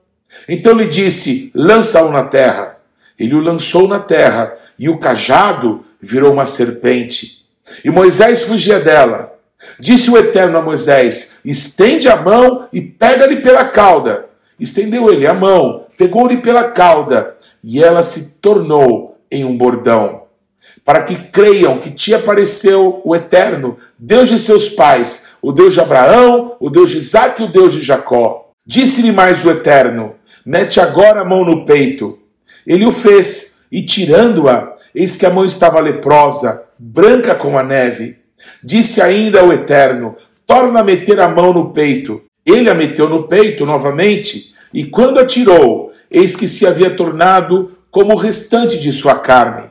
Então 0.49 0.73
lhe 0.73 0.87
disse: 0.87 1.51
Lança-o 1.53 2.09
na 2.09 2.23
terra. 2.23 2.77
Ele 3.19 3.35
o 3.35 3.39
lançou 3.39 3.87
na 3.87 3.99
terra, 3.99 4.55
e 4.77 4.89
o 4.89 4.97
cajado 4.97 5.85
virou 6.01 6.33
uma 6.33 6.45
serpente. 6.45 7.45
E 7.83 7.89
Moisés 7.89 8.43
fugia 8.43 8.79
dela. 8.79 9.33
Disse 9.79 10.09
o 10.11 10.17
Eterno 10.17 10.57
a 10.57 10.61
Moisés: 10.61 11.39
estende 11.45 12.07
a 12.07 12.15
mão 12.15 12.67
e 12.71 12.81
pega-lhe 12.81 13.37
pela 13.37 13.65
cauda. 13.65 14.25
Estendeu 14.59 15.11
ele 15.11 15.27
a 15.27 15.33
mão, 15.33 15.85
pegou-lhe 15.97 16.37
pela 16.37 16.71
cauda, 16.71 17.35
e 17.63 17.83
ela 17.83 18.03
se 18.03 18.39
tornou 18.39 19.17
em 19.29 19.43
um 19.43 19.57
bordão. 19.57 20.24
Para 20.83 21.03
que 21.03 21.15
creiam 21.15 21.79
que 21.79 21.89
te 21.89 22.13
apareceu 22.13 23.01
o 23.03 23.15
Eterno, 23.15 23.77
Deus 23.97 24.29
de 24.29 24.37
seus 24.37 24.69
pais, 24.69 25.37
o 25.41 25.51
Deus 25.51 25.73
de 25.73 25.81
Abraão, 25.81 26.55
o 26.59 26.69
Deus 26.69 26.89
de 26.91 26.97
Isaac 26.97 27.41
e 27.41 27.45
o 27.45 27.51
Deus 27.51 27.73
de 27.73 27.81
Jacó. 27.81 28.51
Disse-lhe 28.65 29.11
mais 29.11 29.43
o 29.43 29.49
Eterno: 29.51 30.15
Mete 30.45 30.79
agora 30.79 31.21
a 31.21 31.25
mão 31.25 31.43
no 31.43 31.65
peito. 31.65 32.19
Ele 32.65 32.85
o 32.85 32.91
fez, 32.91 33.65
e 33.71 33.83
tirando-a, 33.83 34.73
eis 34.93 35.15
que 35.15 35.25
a 35.25 35.29
mão 35.29 35.45
estava 35.45 35.79
leprosa, 35.79 36.65
branca 36.77 37.35
como 37.35 37.57
a 37.57 37.63
neve. 37.63 38.17
Disse 38.63 39.01
ainda 39.01 39.41
ao 39.41 39.51
Eterno: 39.51 40.15
Torna 40.47 40.79
a 40.79 40.83
meter 40.83 41.19
a 41.19 41.27
mão 41.27 41.53
no 41.53 41.71
peito. 41.71 42.21
Ele 42.45 42.69
a 42.69 42.75
meteu 42.75 43.09
no 43.09 43.27
peito 43.27 43.65
novamente, 43.65 44.53
e 44.71 44.85
quando 44.85 45.19
a 45.19 45.25
tirou, 45.25 45.91
eis 46.11 46.35
que 46.35 46.47
se 46.47 46.67
havia 46.67 46.91
tornado 46.91 47.75
como 47.89 48.13
o 48.13 48.17
restante 48.17 48.77
de 48.77 48.91
sua 48.91 49.15
carne. 49.15 49.69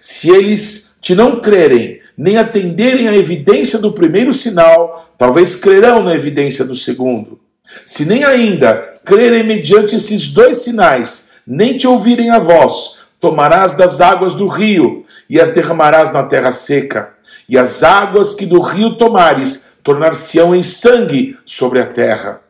Se 0.00 0.30
eles 0.30 0.98
te 1.00 1.14
não 1.14 1.40
crerem, 1.40 2.00
nem 2.16 2.36
atenderem 2.36 3.08
à 3.08 3.16
evidência 3.16 3.78
do 3.78 3.92
primeiro 3.92 4.32
sinal, 4.32 5.12
talvez 5.16 5.54
crerão 5.54 6.02
na 6.02 6.14
evidência 6.14 6.64
do 6.64 6.76
segundo. 6.76 7.40
Se 7.86 8.04
nem 8.04 8.24
ainda 8.24 9.00
crerem 9.04 9.42
mediante 9.42 9.96
esses 9.96 10.28
dois 10.28 10.58
sinais, 10.58 11.32
nem 11.46 11.76
te 11.76 11.86
ouvirem 11.86 12.30
a 12.30 12.38
voz, 12.38 12.96
tomarás 13.18 13.74
das 13.74 14.00
águas 14.00 14.34
do 14.34 14.46
rio 14.46 15.02
e 15.28 15.40
as 15.40 15.50
derramarás 15.50 16.12
na 16.12 16.24
terra 16.24 16.50
seca 16.50 17.14
e 17.48 17.58
as 17.58 17.82
águas 17.82 18.34
que 18.34 18.46
do 18.46 18.60
rio 18.60 18.96
tomares 18.96 19.78
tornar-se-ão 19.82 20.54
em 20.54 20.62
sangue 20.62 21.38
sobre 21.44 21.80
a 21.80 21.86
terra. 21.86 22.40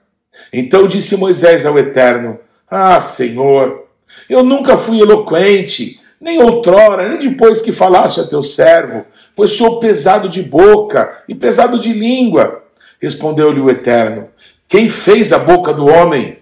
Então 0.53 0.87
disse 0.87 1.17
Moisés 1.17 1.65
ao 1.65 1.79
Eterno: 1.79 2.39
Ah, 2.69 2.99
Senhor, 3.01 3.87
eu 4.29 4.43
nunca 4.43 4.77
fui 4.77 5.01
eloquente, 5.01 6.00
nem 6.21 6.43
outrora, 6.43 7.09
nem 7.09 7.19
depois 7.31 7.63
que 7.63 7.73
falaste 7.73 8.21
a 8.21 8.27
teu 8.27 8.43
servo, 8.43 9.05
pois 9.35 9.53
sou 9.53 9.81
pesado 9.81 10.29
de 10.29 10.43
boca 10.43 11.23
e 11.29 11.35
pesado 11.35 11.79
de 11.79 11.93
língua. 11.93 12.63
Respondeu-lhe 13.01 13.61
o 13.61 13.71
Eterno: 13.71 14.29
Quem 14.69 14.89
fez 14.89 15.33
a 15.33 15.39
boca 15.39 15.73
do 15.73 15.87
homem? 15.87 16.39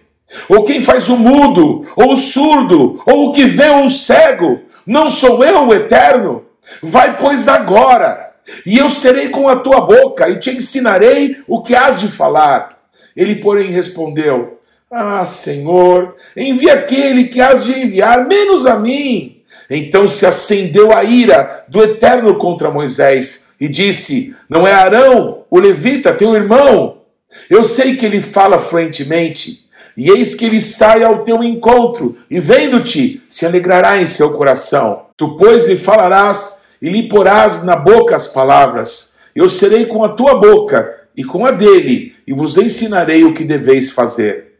Ou 0.48 0.64
quem 0.64 0.80
faz 0.80 1.08
o 1.08 1.16
mudo, 1.16 1.80
ou 1.96 2.12
o 2.12 2.16
surdo, 2.16 3.02
ou 3.06 3.28
o 3.28 3.32
que 3.32 3.44
vê 3.44 3.70
ou 3.70 3.86
o 3.86 3.90
cego? 3.90 4.60
Não 4.86 5.08
sou 5.08 5.42
eu 5.42 5.66
o 5.66 5.72
Eterno? 5.72 6.44
Vai, 6.82 7.16
pois, 7.16 7.48
agora 7.48 8.28
e 8.64 8.78
eu 8.78 8.88
serei 8.88 9.28
com 9.28 9.48
a 9.48 9.56
tua 9.56 9.80
boca 9.80 10.28
e 10.28 10.38
te 10.38 10.50
ensinarei 10.50 11.36
o 11.46 11.62
que 11.62 11.74
has 11.74 12.00
de 12.00 12.08
falar. 12.08 12.78
Ele, 13.14 13.36
porém, 13.36 13.70
respondeu: 13.70 14.58
Ah, 14.90 15.24
Senhor, 15.26 16.14
envia 16.36 16.74
aquele 16.74 17.24
que 17.24 17.40
has 17.40 17.64
de 17.64 17.78
enviar, 17.78 18.26
menos 18.26 18.66
a 18.66 18.78
mim. 18.78 19.37
Então 19.70 20.08
se 20.08 20.24
acendeu 20.24 20.92
a 20.92 21.04
ira 21.04 21.64
do 21.68 21.82
Eterno 21.82 22.36
contra 22.36 22.70
Moisés 22.70 23.52
e 23.60 23.68
disse: 23.68 24.34
Não 24.48 24.66
é 24.66 24.72
Arão, 24.72 25.44
o 25.50 25.58
levita, 25.58 26.14
teu 26.14 26.34
irmão? 26.34 27.02
Eu 27.50 27.62
sei 27.62 27.96
que 27.96 28.06
ele 28.06 28.22
fala 28.22 28.58
fluentemente. 28.58 29.68
E 29.96 30.10
eis 30.10 30.34
que 30.34 30.44
ele 30.44 30.60
sai 30.60 31.02
ao 31.02 31.24
teu 31.24 31.42
encontro, 31.42 32.14
e 32.30 32.38
vendo-te, 32.38 33.20
se 33.28 33.44
alegrará 33.44 34.00
em 34.00 34.06
seu 34.06 34.32
coração. 34.32 35.06
Tu, 35.16 35.36
pois, 35.36 35.66
lhe 35.66 35.76
falarás 35.76 36.68
e 36.80 36.88
lhe 36.88 37.08
porás 37.08 37.64
na 37.64 37.74
boca 37.74 38.14
as 38.14 38.28
palavras. 38.28 39.14
Eu 39.34 39.48
serei 39.48 39.86
com 39.86 40.04
a 40.04 40.10
tua 40.10 40.38
boca 40.38 40.94
e 41.16 41.24
com 41.24 41.44
a 41.44 41.50
dele, 41.50 42.14
e 42.24 42.32
vos 42.32 42.56
ensinarei 42.56 43.24
o 43.24 43.34
que 43.34 43.42
deveis 43.42 43.90
fazer. 43.90 44.52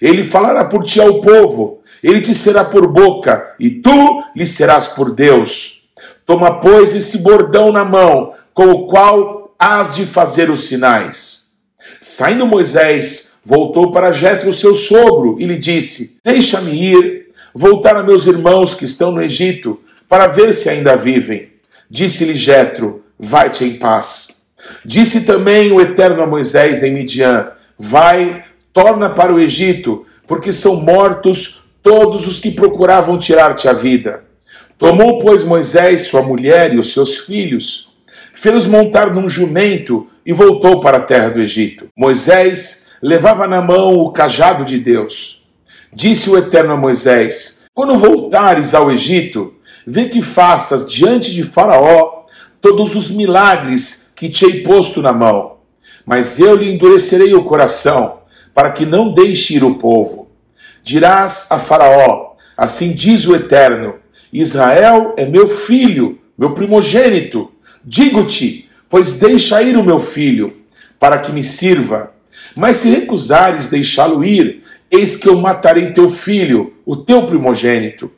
Ele 0.00 0.22
falará 0.22 0.64
por 0.64 0.84
ti 0.84 1.00
ao 1.00 1.20
povo, 1.20 1.80
ele 2.06 2.20
te 2.20 2.32
será 2.32 2.64
por 2.64 2.86
boca, 2.86 3.56
e 3.58 3.68
tu 3.68 4.22
lhe 4.36 4.46
serás 4.46 4.86
por 4.86 5.10
Deus. 5.10 5.82
Toma, 6.24 6.60
pois, 6.60 6.94
esse 6.94 7.18
bordão 7.18 7.72
na 7.72 7.84
mão, 7.84 8.30
com 8.54 8.70
o 8.70 8.86
qual 8.86 9.52
hás 9.58 9.96
de 9.96 10.06
fazer 10.06 10.48
os 10.48 10.68
sinais. 10.68 11.48
Saindo 12.00 12.46
Moisés, 12.46 13.38
voltou 13.44 13.90
para 13.90 14.12
Jetro, 14.12 14.52
seu 14.52 14.72
sogro, 14.72 15.34
e 15.40 15.46
lhe 15.46 15.56
disse: 15.56 16.20
Deixa-me 16.22 16.70
ir, 16.70 17.26
voltar 17.52 17.96
a 17.96 18.04
meus 18.04 18.24
irmãos 18.24 18.72
que 18.72 18.84
estão 18.84 19.10
no 19.10 19.20
Egito, 19.20 19.80
para 20.08 20.28
ver 20.28 20.54
se 20.54 20.68
ainda 20.68 20.94
vivem. 20.96 21.54
Disse-lhe 21.90 22.36
Jetro: 22.36 23.02
Vai-te 23.18 23.64
em 23.64 23.78
paz. 23.78 24.42
Disse 24.84 25.22
também 25.22 25.72
o 25.72 25.80
Eterno 25.80 26.22
a 26.22 26.26
Moisés 26.26 26.84
em 26.84 26.94
Midian: 26.94 27.50
Vai, 27.76 28.44
torna 28.72 29.10
para 29.10 29.34
o 29.34 29.40
Egito, 29.40 30.06
porque 30.24 30.52
são 30.52 30.76
mortos 30.76 31.65
todos 31.86 32.26
os 32.26 32.40
que 32.40 32.50
procuravam 32.50 33.16
tirar-te 33.16 33.68
a 33.68 33.72
vida. 33.72 34.24
Tomou, 34.76 35.18
pois, 35.18 35.44
Moisés 35.44 36.02
sua 36.02 36.20
mulher 36.20 36.74
e 36.74 36.80
os 36.80 36.92
seus 36.92 37.18
filhos, 37.18 37.90
fez-os 38.34 38.66
montar 38.66 39.14
num 39.14 39.28
jumento 39.28 40.04
e 40.26 40.32
voltou 40.32 40.80
para 40.80 40.96
a 40.96 41.02
terra 41.02 41.28
do 41.28 41.40
Egito. 41.40 41.86
Moisés 41.96 42.96
levava 43.00 43.46
na 43.46 43.62
mão 43.62 43.94
o 44.00 44.10
cajado 44.10 44.64
de 44.64 44.80
Deus. 44.80 45.44
Disse 45.94 46.28
o 46.28 46.36
Eterno 46.36 46.72
a 46.72 46.76
Moisés: 46.76 47.66
Quando 47.72 47.96
voltares 47.96 48.74
ao 48.74 48.90
Egito, 48.90 49.54
vê 49.86 50.06
que 50.06 50.20
faças 50.20 50.90
diante 50.90 51.32
de 51.32 51.44
Faraó 51.44 52.24
todos 52.60 52.96
os 52.96 53.08
milagres 53.12 54.10
que 54.16 54.28
te 54.28 54.44
hei 54.44 54.64
posto 54.64 55.00
na 55.00 55.12
mão. 55.12 55.58
Mas 56.04 56.40
eu 56.40 56.56
lhe 56.56 56.68
endurecerei 56.68 57.32
o 57.32 57.44
coração, 57.44 58.22
para 58.52 58.72
que 58.72 58.84
não 58.84 59.14
deixe 59.14 59.54
ir 59.54 59.62
o 59.62 59.76
povo. 59.76 60.25
Dirás 60.86 61.48
a 61.50 61.58
Faraó: 61.58 62.36
Assim 62.56 62.92
diz 62.92 63.26
o 63.26 63.34
Eterno: 63.34 63.96
Israel 64.32 65.14
é 65.16 65.26
meu 65.26 65.48
filho, 65.48 66.20
meu 66.38 66.54
primogênito. 66.54 67.50
Digo-te, 67.84 68.70
pois 68.88 69.14
deixa 69.14 69.60
ir 69.60 69.76
o 69.76 69.82
meu 69.82 69.98
filho, 69.98 70.58
para 71.00 71.18
que 71.18 71.32
me 71.32 71.42
sirva. 71.42 72.12
Mas 72.54 72.76
se 72.76 72.88
recusares 72.88 73.66
deixá-lo 73.66 74.24
ir, 74.24 74.62
eis 74.88 75.16
que 75.16 75.28
eu 75.28 75.36
matarei 75.40 75.92
teu 75.92 76.08
filho, 76.08 76.74
o 76.86 76.94
teu 76.94 77.26
primogênito. 77.26 78.08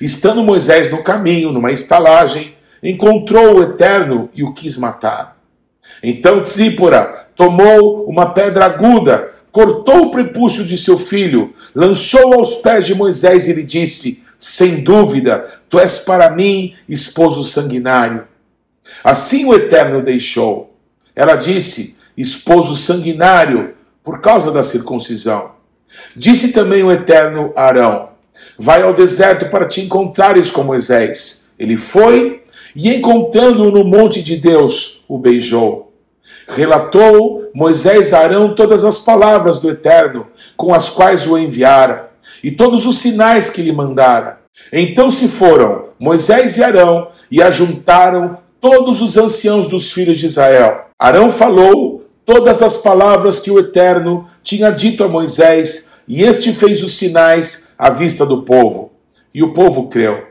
Estando 0.00 0.42
Moisés 0.42 0.90
no 0.90 1.02
caminho, 1.02 1.52
numa 1.52 1.72
estalagem, 1.72 2.54
encontrou 2.82 3.58
o 3.58 3.62
Eterno 3.62 4.30
e 4.34 4.42
o 4.42 4.54
quis 4.54 4.78
matar. 4.78 5.36
Então 6.02 6.42
Tzípora 6.42 7.28
tomou 7.36 8.08
uma 8.08 8.30
pedra 8.30 8.64
aguda, 8.64 9.30
cortou 9.58 10.02
o 10.02 10.10
prepúcio 10.12 10.64
de 10.64 10.78
seu 10.78 10.96
filho, 10.96 11.52
lançou 11.74 12.32
aos 12.32 12.54
pés 12.54 12.86
de 12.86 12.94
Moisés 12.94 13.48
e 13.48 13.52
lhe 13.52 13.64
disse: 13.64 14.22
Sem 14.38 14.84
dúvida, 14.84 15.44
tu 15.68 15.80
és 15.80 15.98
para 15.98 16.30
mim 16.30 16.76
esposo 16.88 17.42
sanguinário. 17.42 18.22
Assim 19.02 19.46
o 19.46 19.52
Eterno 19.52 20.00
deixou. 20.00 20.72
Ela 21.12 21.34
disse: 21.34 21.98
Esposo 22.16 22.76
sanguinário, 22.76 23.74
por 24.04 24.20
causa 24.20 24.52
da 24.52 24.62
circuncisão. 24.62 25.50
Disse 26.14 26.52
também 26.52 26.84
o 26.84 26.92
Eterno 26.92 27.52
a 27.56 27.64
Arão: 27.64 28.10
Vai 28.56 28.82
ao 28.82 28.94
deserto 28.94 29.50
para 29.50 29.66
te 29.66 29.80
encontrares 29.80 30.52
com 30.52 30.62
Moisés. 30.62 31.50
Ele 31.58 31.76
foi 31.76 32.44
e, 32.76 32.94
encontrando-o 32.94 33.72
no 33.72 33.82
monte 33.82 34.22
de 34.22 34.36
Deus, 34.36 35.02
o 35.08 35.18
beijou. 35.18 35.87
Relatou 36.48 37.50
Moisés 37.54 38.12
a 38.12 38.20
Arão 38.20 38.54
todas 38.54 38.84
as 38.84 38.98
palavras 38.98 39.58
do 39.58 39.68
Eterno, 39.68 40.26
com 40.56 40.72
as 40.74 40.88
quais 40.88 41.26
o 41.26 41.36
enviara, 41.36 42.10
e 42.42 42.50
todos 42.50 42.86
os 42.86 42.98
sinais 42.98 43.50
que 43.50 43.62
lhe 43.62 43.72
mandara. 43.72 44.38
Então 44.72 45.10
se 45.10 45.28
foram 45.28 45.84
Moisés 45.98 46.56
e 46.56 46.64
Arão 46.64 47.08
e 47.30 47.42
ajuntaram 47.42 48.38
todos 48.60 49.00
os 49.00 49.16
anciãos 49.16 49.68
dos 49.68 49.92
filhos 49.92 50.18
de 50.18 50.26
Israel. 50.26 50.86
Arão 50.98 51.30
falou 51.30 52.04
todas 52.24 52.60
as 52.60 52.76
palavras 52.76 53.38
que 53.38 53.50
o 53.50 53.58
Eterno 53.58 54.24
tinha 54.42 54.70
dito 54.70 55.02
a 55.02 55.08
Moisés, 55.08 55.94
e 56.06 56.22
este 56.22 56.52
fez 56.52 56.82
os 56.82 56.96
sinais 56.96 57.70
à 57.78 57.90
vista 57.90 58.26
do 58.26 58.42
povo. 58.42 58.92
E 59.32 59.42
o 59.42 59.52
povo 59.52 59.88
creu. 59.88 60.27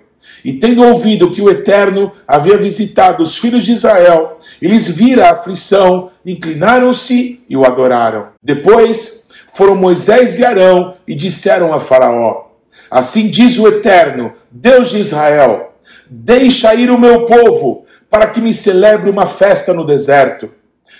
E 0.47 0.53
tendo 0.53 0.81
ouvido 0.81 1.29
que 1.29 1.41
o 1.41 1.49
Eterno 1.49 2.09
havia 2.25 2.57
visitado 2.57 3.21
os 3.21 3.37
filhos 3.37 3.65
de 3.65 3.73
Israel, 3.73 4.37
eles 4.61 4.87
viram 4.87 5.25
a 5.25 5.31
aflição, 5.31 6.09
inclinaram-se 6.25 7.41
e 7.49 7.57
o 7.57 7.65
adoraram. 7.65 8.29
Depois 8.41 9.27
foram 9.53 9.75
Moisés 9.75 10.39
e 10.39 10.45
Arão 10.45 10.93
e 11.05 11.13
disseram 11.13 11.73
a 11.73 11.81
Faraó: 11.81 12.45
Assim 12.89 13.27
diz 13.27 13.59
o 13.59 13.67
Eterno, 13.67 14.31
Deus 14.49 14.91
de 14.91 14.99
Israel: 14.99 15.73
Deixa 16.09 16.73
ir 16.73 16.89
o 16.91 16.97
meu 16.97 17.25
povo, 17.25 17.83
para 18.09 18.27
que 18.27 18.39
me 18.39 18.53
celebre 18.53 19.09
uma 19.09 19.25
festa 19.25 19.73
no 19.73 19.85
deserto. 19.85 20.49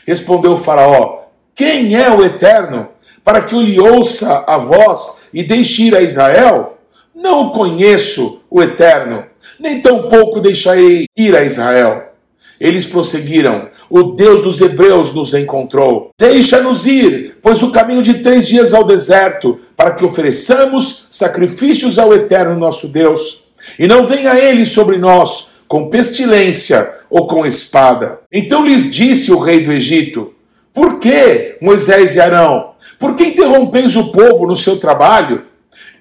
Respondeu 0.06 0.56
o 0.56 0.58
Faraó: 0.58 1.22
Quem 1.56 1.96
é 1.96 2.12
o 2.12 2.22
Eterno? 2.22 2.90
Para 3.24 3.42
que 3.42 3.56
eu 3.56 3.62
lhe 3.62 3.80
ouça 3.80 4.44
a 4.46 4.58
voz 4.58 5.30
e 5.34 5.42
deixe 5.42 5.84
ir 5.84 5.96
a 5.96 6.02
Israel? 6.02 6.77
Não 7.20 7.50
conheço 7.50 8.42
o 8.48 8.62
Eterno, 8.62 9.24
nem 9.60 9.82
tampouco 9.82 10.40
deixarei 10.40 11.08
ir 11.18 11.36
a 11.36 11.44
Israel. 11.44 12.14
Eles 12.60 12.86
prosseguiram: 12.86 13.70
O 13.90 14.04
Deus 14.04 14.44
dos 14.44 14.62
Hebreus 14.62 15.12
nos 15.14 15.34
encontrou. 15.34 16.12
Deixa-nos 16.20 16.86
ir, 16.86 17.40
pois 17.42 17.64
o 17.64 17.72
caminho 17.72 18.04
de 18.04 18.20
três 18.20 18.48
dias 18.48 18.72
ao 18.72 18.84
deserto, 18.84 19.58
para 19.76 19.96
que 19.96 20.06
ofereçamos 20.06 21.08
sacrifícios 21.10 21.98
ao 21.98 22.14
Eterno 22.14 22.56
nosso 22.56 22.88
Deus. 22.88 23.46
E 23.80 23.88
não 23.88 24.06
venha 24.06 24.38
ele 24.38 24.64
sobre 24.64 24.98
nós 24.98 25.50
com 25.68 25.90
pestilência 25.90 26.98
ou 27.10 27.26
com 27.26 27.48
espada. 27.48 28.20
Então 28.32 28.64
lhes 28.64 28.92
disse 28.92 29.32
o 29.32 29.40
rei 29.40 29.64
do 29.64 29.74
Egito: 29.74 30.36
Por 30.72 31.00
que, 31.00 31.58
Moisés 31.60 32.16
e 32.16 32.20
Arão? 32.20 32.74
Por 33.00 33.16
que 33.16 33.26
interrompeis 33.26 33.96
o 33.96 34.12
povo 34.12 34.46
no 34.46 34.56
seu 34.56 34.78
trabalho? 34.78 35.48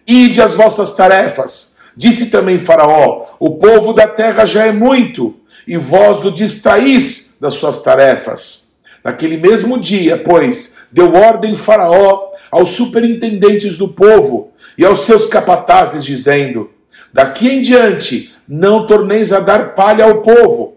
Ide 0.06 0.40
as 0.40 0.54
vossas 0.54 0.92
tarefas. 0.92 1.76
Disse 1.96 2.26
também 2.26 2.58
Faraó: 2.58 3.26
O 3.40 3.56
povo 3.56 3.92
da 3.92 4.06
terra 4.06 4.44
já 4.44 4.66
é 4.66 4.72
muito, 4.72 5.34
e 5.66 5.76
vós 5.76 6.24
o 6.24 6.30
distraís 6.30 7.36
das 7.40 7.54
suas 7.54 7.80
tarefas. 7.80 8.66
Naquele 9.02 9.36
mesmo 9.36 9.78
dia, 9.78 10.18
pois, 10.22 10.78
deu 10.92 11.14
ordem 11.14 11.56
Faraó 11.56 12.30
aos 12.50 12.70
superintendentes 12.70 13.76
do 13.76 13.88
povo 13.88 14.50
e 14.76 14.84
aos 14.84 15.02
seus 15.02 15.26
capatazes, 15.26 16.04
dizendo: 16.04 16.70
Daqui 17.12 17.48
em 17.48 17.60
diante 17.60 18.34
não 18.46 18.86
torneis 18.86 19.32
a 19.32 19.40
dar 19.40 19.74
palha 19.74 20.04
ao 20.04 20.22
povo, 20.22 20.76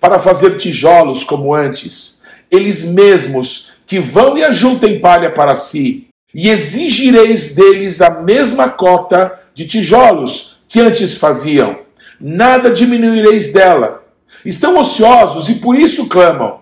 para 0.00 0.18
fazer 0.18 0.56
tijolos 0.56 1.24
como 1.24 1.54
antes, 1.54 2.22
eles 2.50 2.84
mesmos 2.84 3.70
que 3.86 3.98
vão 3.98 4.38
e 4.38 4.44
ajuntem 4.44 5.00
palha 5.00 5.30
para 5.30 5.56
si, 5.56 6.09
e 6.34 6.48
exigireis 6.48 7.54
deles 7.54 8.00
a 8.00 8.10
mesma 8.10 8.68
cota 8.68 9.38
de 9.54 9.66
tijolos 9.66 10.58
que 10.68 10.80
antes 10.80 11.16
faziam, 11.16 11.80
nada 12.20 12.70
diminuireis 12.70 13.52
dela. 13.52 14.04
Estão 14.44 14.78
ociosos 14.78 15.48
e 15.48 15.54
por 15.54 15.76
isso 15.76 16.06
clamam: 16.06 16.60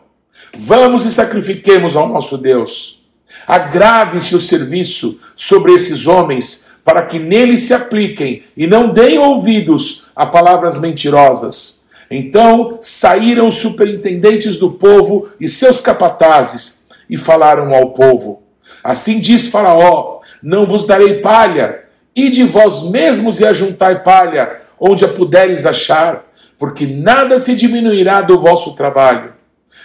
Vamos 0.57 1.04
e 1.04 1.11
sacrifiquemos 1.11 1.94
ao 1.94 2.09
nosso 2.09 2.38
Deus. 2.38 3.04
Agrave-se 3.46 4.35
o 4.35 4.40
serviço 4.40 5.18
sobre 5.37 5.72
esses 5.72 6.07
homens, 6.07 6.66
para 6.85 7.04
que 7.04 7.18
neles 7.18 7.61
se 7.61 7.74
apliquem 7.74 8.42
e 8.57 8.66
não 8.66 8.88
deem 8.88 9.18
ouvidos 9.18 10.07
a 10.16 10.24
palavras 10.24 10.78
mentirosas. 10.78 11.87
Então 12.11 12.78
saíram 12.81 13.48
os 13.48 13.57
superintendentes 13.57 14.57
do 14.57 14.70
povo 14.72 15.28
e 15.38 15.46
seus 15.46 15.81
capatazes 15.81 16.88
e 17.09 17.18
falaram 17.18 17.74
ao 17.74 17.90
povo: 17.90 18.42
Assim 18.82 19.20
diz 19.20 19.46
Faraó: 19.46 20.20
Não 20.42 20.66
vos 20.66 20.84
darei 20.84 21.20
palha, 21.20 21.84
e 22.14 22.28
de 22.28 22.44
vós 22.44 22.90
mesmos 22.90 23.40
e 23.40 23.46
ajuntai 23.46 24.02
palha, 24.02 24.60
onde 24.78 25.04
a 25.04 25.08
puderes 25.08 25.66
achar, 25.66 26.24
porque 26.58 26.86
nada 26.86 27.38
se 27.38 27.54
diminuirá 27.54 28.20
do 28.20 28.38
vosso 28.40 28.74
trabalho. 28.74 29.34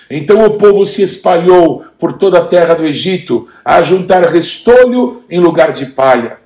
Então 0.10 0.44
o 0.46 0.58
povo 0.58 0.86
se 0.86 1.02
espalhou 1.02 1.84
por 1.98 2.14
toda 2.14 2.40
a 2.40 2.46
terra 2.46 2.74
do 2.74 2.86
Egito, 2.86 3.48
a 3.64 3.82
juntar 3.82 4.24
restolho 4.26 5.24
em 5.30 5.40
lugar 5.40 5.72
de 5.72 5.88
palha. 5.88 6.40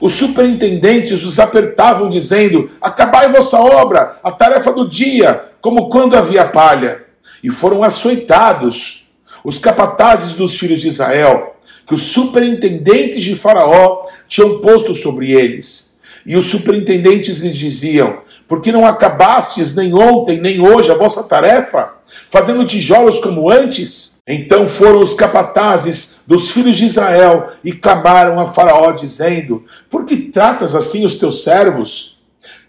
Os 0.00 0.14
superintendentes 0.14 1.24
os 1.24 1.38
apertavam, 1.38 2.08
dizendo: 2.08 2.68
Acabai 2.80 3.30
vossa 3.30 3.60
obra, 3.60 4.16
a 4.22 4.32
tarefa 4.32 4.72
do 4.72 4.88
dia, 4.88 5.40
como 5.60 5.88
quando 5.88 6.16
havia 6.16 6.44
palha. 6.44 7.04
E 7.42 7.50
foram 7.50 7.84
açoitados 7.84 9.01
os 9.44 9.58
capatazes 9.58 10.34
dos 10.34 10.58
filhos 10.58 10.80
de 10.80 10.88
Israel, 10.88 11.56
que 11.86 11.94
os 11.94 12.02
superintendentes 12.02 13.22
de 13.22 13.34
Faraó 13.34 14.06
tinham 14.28 14.60
posto 14.60 14.94
sobre 14.94 15.32
eles. 15.32 15.92
E 16.24 16.36
os 16.36 16.44
superintendentes 16.46 17.40
lhes 17.40 17.56
diziam: 17.56 18.18
Por 18.46 18.60
que 18.60 18.70
não 18.70 18.86
acabastes 18.86 19.74
nem 19.74 19.92
ontem, 19.92 20.40
nem 20.40 20.60
hoje 20.60 20.90
a 20.90 20.94
vossa 20.94 21.24
tarefa, 21.24 21.94
fazendo 22.30 22.64
tijolos 22.64 23.18
como 23.18 23.50
antes? 23.50 24.18
Então 24.26 24.68
foram 24.68 25.00
os 25.00 25.14
capatazes 25.14 26.22
dos 26.26 26.52
filhos 26.52 26.76
de 26.76 26.84
Israel 26.84 27.48
e 27.64 27.72
clamaram 27.72 28.38
a 28.38 28.52
Faraó, 28.52 28.92
dizendo: 28.92 29.64
Por 29.90 30.04
que 30.04 30.16
tratas 30.16 30.76
assim 30.76 31.04
os 31.04 31.16
teus 31.16 31.42
servos? 31.42 32.18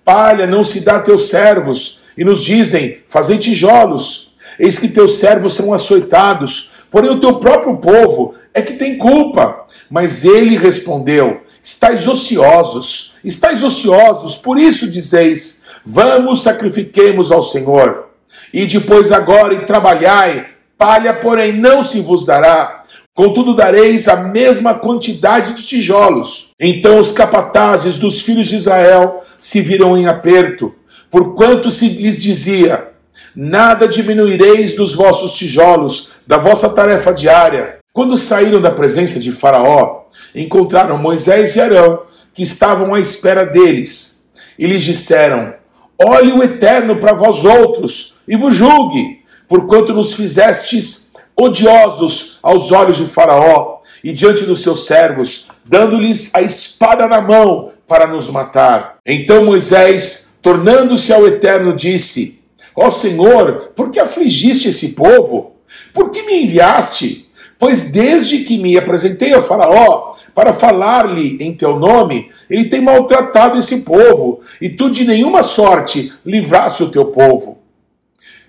Palha 0.03 0.47
não 0.47 0.63
se 0.63 0.81
dá 0.81 0.97
a 0.97 1.01
teus 1.01 1.29
servos, 1.29 1.99
e 2.17 2.25
nos 2.25 2.43
dizem: 2.43 2.99
Fazei 3.07 3.37
tijolos. 3.37 4.22
Eis 4.59 4.77
que 4.77 4.87
teus 4.87 5.19
servos 5.19 5.53
são 5.53 5.73
açoitados, 5.73 6.69
porém 6.89 7.09
o 7.09 7.19
teu 7.19 7.39
próprio 7.39 7.77
povo 7.77 8.33
é 8.53 8.61
que 8.61 8.73
tem 8.73 8.97
culpa. 8.97 9.65
Mas 9.89 10.23
ele 10.23 10.57
respondeu: 10.57 11.41
Estais 11.61 12.07
ociosos, 12.07 13.13
estais 13.23 13.63
ociosos, 13.63 14.35
por 14.35 14.57
isso 14.57 14.87
dizeis: 14.87 15.61
Vamos, 15.85 16.43
sacrifiquemos 16.43 17.31
ao 17.31 17.41
Senhor. 17.41 18.09
E 18.53 18.65
depois 18.65 19.11
agora 19.11 19.53
e 19.53 19.65
trabalhai 19.65 20.45
palha, 20.77 21.13
porém, 21.13 21.53
não 21.53 21.83
se 21.83 22.01
vos 22.01 22.25
dará. 22.25 22.83
Contudo, 23.13 23.55
dareis 23.55 24.07
a 24.07 24.17
mesma 24.17 24.73
quantidade 24.73 25.53
de 25.53 25.63
tijolos. 25.63 26.49
Então 26.59 26.99
os 26.99 27.11
capatazes 27.11 27.95
dos 27.95 28.21
filhos 28.21 28.47
de 28.47 28.55
Israel 28.55 29.23
se 29.37 29.61
viram 29.61 29.95
em 29.95 30.07
aperto, 30.07 30.73
porquanto 31.09 31.69
se 31.69 31.87
lhes 31.87 32.21
dizia: 32.21 32.92
Nada 33.35 33.87
diminuireis 33.87 34.75
dos 34.75 34.93
vossos 34.93 35.33
tijolos, 35.33 36.09
da 36.25 36.37
vossa 36.37 36.69
tarefa 36.69 37.13
diária. 37.13 37.79
Quando 37.91 38.17
saíram 38.17 38.61
da 38.61 38.71
presença 38.71 39.19
de 39.19 39.31
Faraó, 39.31 40.05
encontraram 40.35 40.97
Moisés 40.97 41.55
e 41.55 41.61
Arão, 41.61 42.01
que 42.33 42.43
estavam 42.43 42.93
à 42.93 42.99
espera 42.99 43.45
deles, 43.45 44.23
e 44.57 44.67
lhes 44.67 44.83
disseram: 44.83 45.53
Olhe 46.01 46.31
o 46.31 46.43
Eterno 46.43 46.97
para 46.97 47.13
vós 47.13 47.43
outros 47.45 48.15
e 48.27 48.35
vos 48.35 48.55
julgue, 48.55 49.21
porquanto 49.47 49.93
nos 49.93 50.13
fizestes 50.13 51.13
odiosos 51.35 52.39
aos 52.41 52.71
olhos 52.71 52.97
de 52.97 53.07
Faraó 53.07 53.79
e 54.03 54.11
diante 54.11 54.43
dos 54.43 54.61
seus 54.61 54.85
servos, 54.85 55.47
dando-lhes 55.65 56.33
a 56.33 56.41
espada 56.41 57.07
na 57.07 57.21
mão 57.21 57.71
para 57.87 58.07
nos 58.07 58.29
matar. 58.29 58.97
Então 59.05 59.45
Moisés, 59.45 60.39
tornando-se 60.41 61.13
ao 61.13 61.27
Eterno, 61.27 61.75
disse: 61.75 62.42
Ó 62.75 62.89
Senhor, 62.89 63.71
por 63.75 63.91
que 63.91 63.99
afligiste 63.99 64.69
esse 64.69 64.89
povo? 64.89 65.53
Por 65.93 66.09
que 66.09 66.23
me 66.23 66.43
enviaste? 66.43 67.31
Pois 67.59 67.91
desde 67.91 68.39
que 68.39 68.57
me 68.57 68.77
apresentei 68.77 69.33
ao 69.33 69.43
Faraó 69.43 70.13
para 70.35 70.51
falar-lhe 70.51 71.37
em 71.39 71.53
teu 71.53 71.79
nome, 71.79 72.29
ele 72.49 72.65
tem 72.65 72.81
maltratado 72.81 73.57
esse 73.57 73.81
povo, 73.81 74.39
e 74.59 74.69
tu 74.69 74.89
de 74.89 75.05
nenhuma 75.05 75.43
sorte 75.43 76.11
livraste 76.25 76.83
o 76.83 76.89
teu 76.89 77.05
povo. 77.05 77.59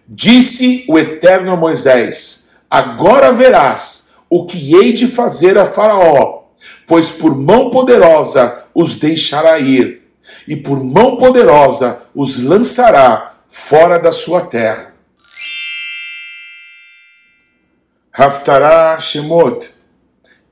Disse 0.08 0.84
o 0.88 0.98
Eterno 0.98 1.52
a 1.52 1.56
Moisés: 1.56 2.50
Agora 2.68 3.32
verás 3.32 4.10
o 4.28 4.46
que 4.46 4.74
hei 4.74 4.92
de 4.92 5.06
fazer 5.06 5.58
a 5.58 5.66
Faraó, 5.66 6.44
pois 6.86 7.10
por 7.10 7.36
mão 7.36 7.70
poderosa 7.70 8.64
os 8.74 8.96
deixará 8.96 9.58
ir, 9.58 10.02
e 10.48 10.56
por 10.56 10.82
mão 10.82 11.16
poderosa 11.16 12.02
os 12.14 12.42
lançará 12.42 13.33
fora 13.56 14.00
da 14.00 14.10
sua 14.10 14.40
terra. 14.40 14.92
Haftará 18.12 18.98
Shemot, 18.98 19.70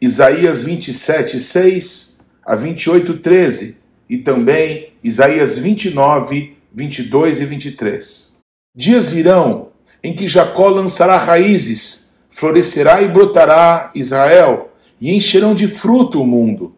Isaías 0.00 0.62
27, 0.62 1.40
6 1.40 2.20
a 2.46 2.54
28, 2.54 3.18
13, 3.18 3.80
e 4.08 4.18
também 4.18 4.92
Isaías 5.02 5.58
29, 5.58 6.56
22 6.72 7.40
e 7.40 7.44
23. 7.44 8.36
Dias 8.74 9.10
virão 9.10 9.72
em 10.02 10.14
que 10.14 10.28
Jacó 10.28 10.68
lançará 10.68 11.16
raízes, 11.16 12.14
florescerá 12.30 13.02
e 13.02 13.08
brotará 13.08 13.90
Israel, 13.96 14.72
e 15.00 15.12
encherão 15.12 15.54
de 15.54 15.66
fruto 15.66 16.22
o 16.22 16.26
mundo. 16.26 16.74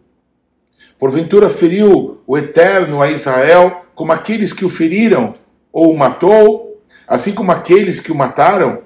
Porventura 0.98 1.50
feriu 1.50 2.22
o 2.26 2.38
Eterno 2.38 3.02
a 3.02 3.10
Israel 3.10 3.84
como 3.94 4.10
aqueles 4.10 4.54
que 4.54 4.64
o 4.64 4.70
feriram 4.70 5.43
ou 5.74 5.90
o 5.90 5.98
matou, 5.98 6.80
assim 7.06 7.34
como 7.34 7.50
aqueles 7.50 8.00
que 8.00 8.12
o 8.12 8.14
mataram? 8.14 8.82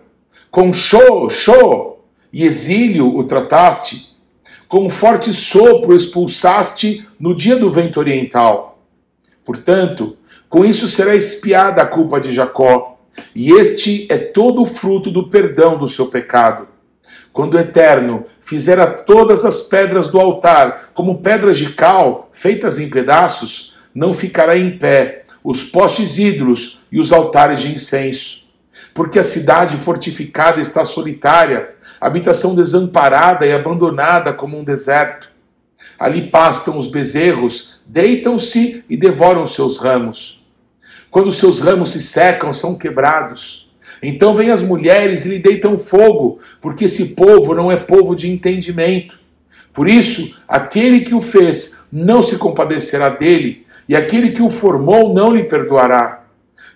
Com 0.51 0.73
show, 0.73 1.29
show 1.29 2.03
e 2.33 2.47
exílio 2.47 3.15
o 3.15 3.25
trataste, 3.25 4.17
com 4.67 4.87
um 4.87 4.91
forte 4.91 5.31
sopro 5.31 5.95
expulsaste 5.95 7.07
no 7.21 7.35
dia 7.35 7.57
do 7.57 7.71
vento 7.71 8.01
oriental. 8.01 8.83
Portanto, 9.45 10.17
com 10.49 10.65
isso 10.65 10.89
será 10.89 11.15
espiada 11.15 11.83
a 11.83 11.87
culpa 11.87 12.19
de 12.19 12.33
Jacó, 12.33 12.99
e 13.35 13.53
este 13.53 14.07
é 14.11 14.17
todo 14.17 14.63
o 14.63 14.67
fruto 14.67 15.11
do 15.11 15.29
perdão 15.29 15.77
do 15.77 15.89
seu 15.89 16.07
pecado. 16.07 16.69
Quando 17.35 17.55
o 17.55 17.59
Eterno 17.59 18.25
fizera 18.41 18.87
todas 18.87 19.45
as 19.45 19.61
pedras 19.61 20.09
do 20.09 20.19
altar 20.19 20.91
como 20.95 21.21
pedras 21.21 21.59
de 21.59 21.71
cal, 21.71 22.31
feitas 22.33 22.79
em 22.79 22.89
pedaços, 22.89 23.77
não 23.95 24.15
ficará 24.15 24.57
em 24.57 24.79
pé 24.79 25.27
os 25.43 25.65
postes 25.65 26.19
ídolos 26.19 26.81
e 26.91 27.01
os 27.01 27.13
altares 27.13 27.61
de 27.61 27.73
incenso 27.73 28.49
porque 28.99 29.21
a 29.21 29.23
cidade 29.23 29.77
fortificada 29.77 30.61
está 30.61 30.85
solitária, 30.85 31.71
habitação 32.01 32.57
desamparada 32.57 33.47
e 33.47 33.53
abandonada 33.53 34.33
como 34.33 34.59
um 34.59 34.65
deserto. 34.65 35.31
Ali 35.97 36.29
pastam 36.29 36.77
os 36.77 36.89
bezerros, 36.89 37.81
deitam-se 37.87 38.85
e 38.91 38.97
devoram 38.97 39.47
seus 39.47 39.79
ramos. 39.79 40.45
Quando 41.13 41.31
seus 41.31 41.61
ramos 41.61 41.93
se 41.93 42.01
secam, 42.01 42.53
são 42.53 42.77
quebrados. 42.77 43.71
Então 44.03 44.35
vêm 44.35 44.51
as 44.51 44.63
mulheres 44.63 45.25
e 45.27 45.29
lhe 45.29 45.39
deitam 45.39 45.79
fogo, 45.79 46.41
porque 46.61 46.87
esse 46.87 47.15
povo 47.15 47.55
não 47.55 47.71
é 47.71 47.77
povo 47.77 48.17
de 48.17 48.29
entendimento. 48.29 49.17
Por 49.73 49.89
isso, 49.89 50.37
aquele 50.49 51.03
que 51.03 51.15
o 51.15 51.21
fez 51.21 51.87
não 51.93 52.21
se 52.21 52.37
compadecerá 52.37 53.11
dele, 53.11 53.65
e 53.89 53.97
aquele 53.97 54.33
que 54.33 54.43
o 54.43 54.51
formou 54.51 55.15
não 55.15 55.33
lhe 55.35 55.45
perdoará 55.45 56.25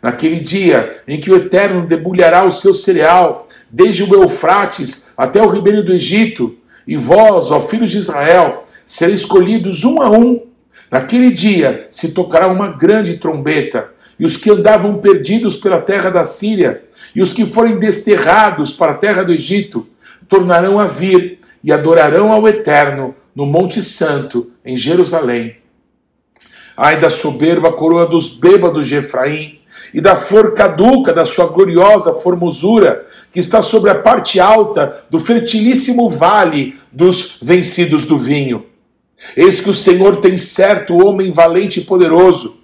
naquele 0.03 0.41
dia 0.41 1.01
em 1.07 1.21
que 1.21 1.31
o 1.31 1.37
Eterno 1.37 1.87
debulhará 1.87 2.45
o 2.45 2.51
seu 2.51 2.75
cereal, 2.75 3.47
desde 3.71 4.03
o 4.03 4.15
Eufrates 4.15 5.13
até 5.17 5.41
o 5.41 5.49
ribeiro 5.49 5.85
do 5.85 5.93
Egito, 5.93 6.57
e 6.87 6.97
vós, 6.97 7.53
ó 7.53 7.61
filhos 7.61 7.91
de 7.91 7.99
Israel, 7.99 8.65
sereis 8.85 9.21
escolhidos 9.21 9.85
um 9.85 10.03
a 10.03 10.11
um. 10.11 10.43
Naquele 10.91 11.31
dia 11.31 11.87
se 11.91 12.13
tocará 12.13 12.49
uma 12.49 12.69
grande 12.69 13.17
trombeta, 13.17 13.91
e 14.19 14.25
os 14.25 14.37
que 14.37 14.51
andavam 14.51 14.99
perdidos 14.99 15.57
pela 15.57 15.81
terra 15.81 16.11
da 16.11 16.25
Síria, 16.25 16.83
e 17.15 17.23
os 17.23 17.33
que 17.33 17.47
forem 17.47 17.79
desterrados 17.79 18.73
para 18.73 18.93
a 18.93 18.97
terra 18.97 19.23
do 19.23 19.33
Egito, 19.33 19.87
tornarão 20.29 20.79
a 20.79 20.87
vir 20.87 21.39
e 21.63 21.73
adorarão 21.73 22.33
ao 22.33 22.47
Eterno 22.49 23.15
no 23.35 23.47
Monte 23.47 23.83
Santo, 23.83 24.51
em 24.65 24.77
Jerusalém. 24.77 25.62
Ai 26.83 26.99
da 26.99 27.09
soberba 27.09 27.73
coroa 27.73 28.05
dos 28.05 28.29
bêbados 28.29 28.89
de 28.89 28.97
Efraim, 28.97 29.61
e 29.95 30.01
da 30.01 30.17
flor 30.17 30.53
caduca 30.53 31.13
da 31.13 31.25
sua 31.25 31.47
gloriosa 31.47 32.15
formosura, 32.15 33.07
que 33.33 33.39
está 33.39 33.63
sobre 33.63 33.89
a 33.89 33.95
parte 33.95 34.41
alta 34.41 34.93
do 35.09 35.21
fertilíssimo 35.21 36.11
vale 36.11 36.75
dos 36.91 37.37
vencidos 37.41 38.05
do 38.05 38.19
vinho. 38.19 38.67
Eis 39.37 39.61
que 39.61 39.71
o 39.71 39.73
Senhor 39.73 40.17
tem 40.17 40.37
certo 40.37 40.97
homem 40.97 41.31
valente 41.31 41.79
e 41.79 41.85
poderoso. 41.85 42.57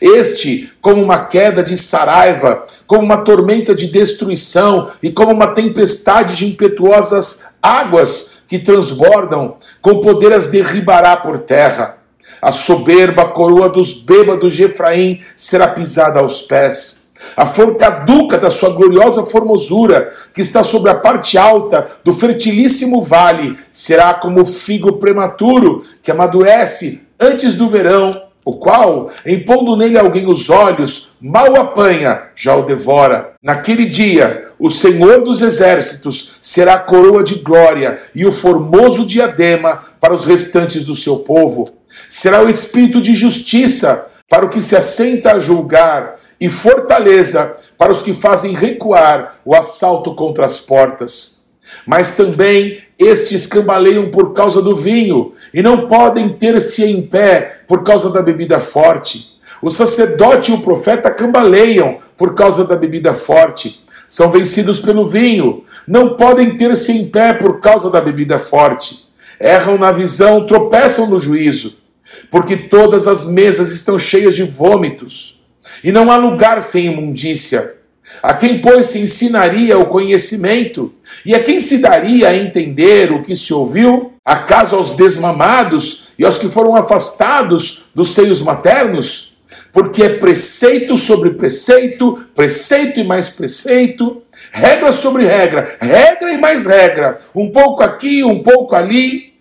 Este, 0.00 0.72
como 0.80 1.02
uma 1.02 1.24
queda 1.24 1.60
de 1.60 1.76
saraiva, 1.76 2.64
como 2.86 3.02
uma 3.02 3.24
tormenta 3.24 3.74
de 3.74 3.88
destruição 3.88 4.88
e 5.02 5.10
como 5.10 5.32
uma 5.32 5.48
tempestade 5.48 6.36
de 6.36 6.46
impetuosas 6.46 7.56
águas 7.60 8.36
que 8.46 8.60
transbordam, 8.60 9.56
com 9.82 10.00
poder 10.00 10.32
as 10.32 10.46
derribará 10.46 11.16
por 11.16 11.40
terra. 11.40 12.03
A 12.44 12.52
soberba 12.52 13.24
coroa 13.24 13.70
dos 13.70 13.94
bêbados 13.94 14.52
de 14.52 14.64
Efraim 14.64 15.18
será 15.34 15.66
pisada 15.68 16.20
aos 16.20 16.42
pés. 16.42 17.04
A 17.34 17.46
flor 17.46 17.76
caduca 17.76 18.36
da 18.36 18.50
sua 18.50 18.68
gloriosa 18.68 19.22
formosura, 19.24 20.12
que 20.34 20.42
está 20.42 20.62
sobre 20.62 20.90
a 20.90 20.94
parte 20.94 21.38
alta 21.38 21.86
do 22.04 22.12
fertilíssimo 22.12 23.02
vale, 23.02 23.58
será 23.70 24.12
como 24.12 24.42
o 24.42 24.44
figo 24.44 24.98
prematuro 24.98 25.82
que 26.02 26.10
amadurece 26.10 27.08
antes 27.18 27.54
do 27.54 27.70
verão, 27.70 28.12
o 28.44 28.54
qual, 28.56 29.10
empondo 29.24 29.76
nele 29.76 29.98
alguém 29.98 30.28
os 30.28 30.50
olhos, 30.50 31.08
mal 31.20 31.56
apanha, 31.56 32.24
já 32.34 32.54
o 32.54 32.62
devora. 32.62 33.34
Naquele 33.42 33.86
dia, 33.86 34.48
o 34.58 34.70
Senhor 34.70 35.22
dos 35.22 35.40
exércitos 35.40 36.32
será 36.40 36.74
a 36.74 36.78
coroa 36.78 37.24
de 37.24 37.36
glória 37.36 37.98
e 38.14 38.26
o 38.26 38.32
formoso 38.32 39.06
diadema 39.06 39.82
para 40.00 40.14
os 40.14 40.26
restantes 40.26 40.84
do 40.84 40.94
seu 40.94 41.16
povo 41.18 41.72
será 42.08 42.42
o 42.42 42.48
espírito 42.48 43.00
de 43.00 43.14
justiça 43.14 44.06
para 44.28 44.44
o 44.44 44.48
que 44.48 44.60
se 44.60 44.76
assenta 44.76 45.32
a 45.32 45.40
julgar 45.40 46.16
e 46.40 46.48
fortaleza 46.48 47.56
para 47.78 47.92
os 47.92 48.02
que 48.02 48.12
fazem 48.12 48.52
recuar 48.52 49.36
o 49.44 49.54
assalto 49.54 50.14
contra 50.14 50.46
as 50.46 50.58
portas. 50.58 51.43
Mas 51.86 52.10
também 52.12 52.82
estes 52.98 53.46
cambaleiam 53.46 54.10
por 54.10 54.32
causa 54.32 54.62
do 54.62 54.74
vinho 54.74 55.32
e 55.52 55.62
não 55.62 55.88
podem 55.88 56.28
ter-se 56.28 56.84
em 56.84 57.02
pé 57.02 57.62
por 57.66 57.82
causa 57.82 58.10
da 58.10 58.22
bebida 58.22 58.60
forte. 58.60 59.34
O 59.60 59.70
sacerdote 59.70 60.50
e 60.50 60.54
o 60.54 60.62
profeta 60.62 61.10
cambaleiam 61.10 61.98
por 62.16 62.34
causa 62.34 62.64
da 62.64 62.76
bebida 62.76 63.14
forte. 63.14 63.84
São 64.06 64.30
vencidos 64.30 64.78
pelo 64.80 65.06
vinho, 65.06 65.64
não 65.88 66.16
podem 66.16 66.56
ter-se 66.56 66.92
em 66.92 67.08
pé 67.08 67.32
por 67.32 67.60
causa 67.60 67.90
da 67.90 68.00
bebida 68.00 68.38
forte. 68.38 69.06
Erram 69.40 69.78
na 69.78 69.90
visão, 69.90 70.46
tropeçam 70.46 71.08
no 71.08 71.18
juízo 71.18 71.84
porque 72.30 72.56
todas 72.56 73.06
as 73.06 73.24
mesas 73.26 73.72
estão 73.72 73.98
cheias 73.98 74.34
de 74.34 74.44
vômitos, 74.44 75.42
e 75.82 75.90
não 75.90 76.10
há 76.10 76.16
lugar 76.16 76.62
sem 76.62 76.86
imundícia. 76.86 77.76
A 78.22 78.34
quem, 78.34 78.60
pois, 78.60 78.86
se 78.86 78.98
ensinaria 78.98 79.78
o 79.78 79.86
conhecimento? 79.86 80.94
E 81.24 81.34
a 81.34 81.42
quem 81.42 81.60
se 81.60 81.78
daria 81.78 82.28
a 82.28 82.36
entender 82.36 83.12
o 83.12 83.22
que 83.22 83.34
se 83.34 83.52
ouviu? 83.52 84.12
Acaso 84.24 84.76
aos 84.76 84.90
desmamados 84.90 86.08
e 86.18 86.24
aos 86.24 86.38
que 86.38 86.48
foram 86.48 86.76
afastados 86.76 87.84
dos 87.94 88.14
seios 88.14 88.40
maternos? 88.40 89.34
Porque 89.72 90.02
é 90.02 90.08
preceito 90.08 90.96
sobre 90.96 91.30
preceito, 91.30 92.26
preceito 92.34 93.00
e 93.00 93.04
mais 93.04 93.28
preceito, 93.28 94.22
regra 94.52 94.92
sobre 94.92 95.24
regra, 95.24 95.76
regra 95.80 96.32
e 96.32 96.38
mais 96.38 96.66
regra, 96.66 97.18
um 97.34 97.50
pouco 97.50 97.82
aqui, 97.82 98.22
um 98.22 98.42
pouco 98.42 98.74
ali, 98.74 99.34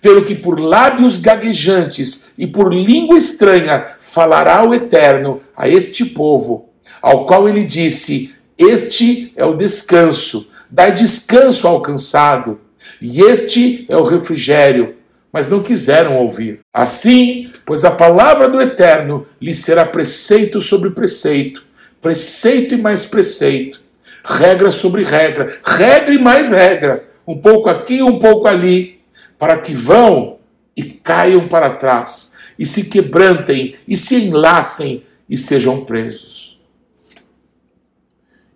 pelo 0.00 0.24
que 0.24 0.34
por 0.34 0.60
lábios 0.60 1.16
gaguejantes 1.16 2.32
e 2.38 2.46
por 2.46 2.72
língua 2.72 3.18
estranha 3.18 3.84
falará 3.98 4.64
o 4.64 4.74
Eterno 4.74 5.40
a 5.56 5.68
este 5.68 6.04
povo, 6.04 6.70
ao 7.04 7.26
qual 7.26 7.46
ele 7.46 7.64
disse: 7.64 8.34
Este 8.56 9.30
é 9.36 9.44
o 9.44 9.52
descanso, 9.52 10.48
dai 10.70 10.90
descanso 10.90 11.68
ao 11.68 11.82
cansado, 11.82 12.58
E 13.00 13.20
este 13.20 13.84
é 13.90 13.96
o 13.96 14.02
refrigério, 14.02 14.94
mas 15.30 15.48
não 15.48 15.62
quiseram 15.62 16.16
ouvir. 16.16 16.60
Assim, 16.72 17.52
pois 17.66 17.84
a 17.84 17.90
palavra 17.90 18.48
do 18.48 18.60
Eterno 18.60 19.26
lhes 19.38 19.58
será 19.58 19.84
preceito 19.84 20.62
sobre 20.62 20.90
preceito, 20.90 21.62
preceito 22.00 22.74
e 22.74 22.80
mais 22.80 23.04
preceito, 23.04 23.82
regra 24.24 24.70
sobre 24.70 25.02
regra, 25.02 25.58
regra 25.62 26.14
e 26.14 26.18
mais 26.18 26.50
regra, 26.50 27.04
um 27.26 27.36
pouco 27.36 27.68
aqui, 27.68 28.02
um 28.02 28.18
pouco 28.18 28.46
ali, 28.48 29.00
para 29.38 29.58
que 29.58 29.74
vão 29.74 30.38
e 30.74 30.82
caiam 30.82 31.46
para 31.48 31.70
trás, 31.70 32.36
e 32.58 32.64
se 32.64 32.84
quebrantem, 32.84 33.74
e 33.86 33.94
se 33.94 34.16
enlacem, 34.16 35.04
e 35.28 35.36
sejam 35.36 35.84
presos. 35.84 36.43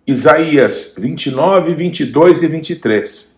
Isaías 0.09 0.95
29, 0.97 1.75
22 1.75 2.41
e 2.41 2.47
23. 2.47 3.35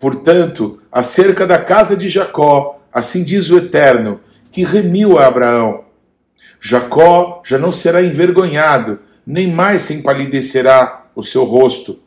Portanto, 0.00 0.78
acerca 0.90 1.46
da 1.46 1.58
casa 1.58 1.94
de 1.94 2.08
Jacó, 2.08 2.80
assim 2.90 3.22
diz 3.22 3.50
o 3.50 3.58
Eterno, 3.58 4.18
que 4.50 4.64
remiu 4.64 5.18
a 5.18 5.26
Abraão: 5.26 5.84
Jacó 6.58 7.42
já 7.44 7.58
não 7.58 7.70
será 7.70 8.00
envergonhado, 8.00 9.00
nem 9.26 9.52
mais 9.52 9.82
se 9.82 9.92
empalidecerá 9.92 11.04
o 11.14 11.22
seu 11.22 11.44
rosto. 11.44 11.98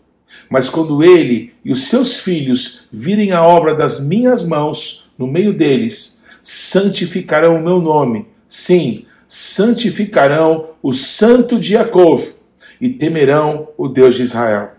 Mas 0.49 0.67
quando 0.67 1.03
ele 1.03 1.53
e 1.63 1.71
os 1.71 1.87
seus 1.87 2.19
filhos 2.19 2.87
virem 2.91 3.31
a 3.31 3.43
obra 3.43 3.75
das 3.75 3.99
minhas 3.99 4.43
mãos 4.43 5.07
no 5.19 5.27
meio 5.27 5.53
deles, 5.53 6.23
santificarão 6.41 7.57
o 7.57 7.63
meu 7.63 7.79
nome. 7.79 8.27
Sim, 8.47 9.05
santificarão 9.27 10.71
o 10.81 10.91
santo 10.93 11.59
de 11.59 11.73
Jacó 11.73 12.36
e 12.79 12.89
temerão 12.89 13.69
o 13.77 13.87
Deus 13.87 14.15
de 14.15 14.23
Israel. 14.23 14.73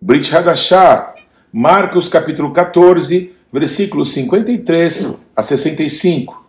Brit 0.00 0.34
Hadashah, 0.34 1.14
Marcos 1.52 2.08
capítulo 2.08 2.52
14, 2.52 3.32
versículos 3.52 4.12
53 4.12 5.32
a 5.34 5.42
65. 5.42 6.46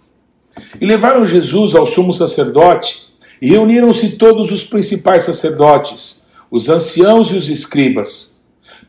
E 0.80 0.86
levaram 0.86 1.26
Jesus 1.26 1.74
ao 1.74 1.86
sumo 1.86 2.14
sacerdote, 2.14 3.10
e 3.42 3.50
reuniram-se 3.50 4.18
todos 4.18 4.52
os 4.52 4.64
principais 4.64 5.24
sacerdotes, 5.24 6.28
os 6.52 6.70
anciãos 6.70 7.32
e 7.32 7.36
os 7.36 7.50
escribas. 7.50 8.42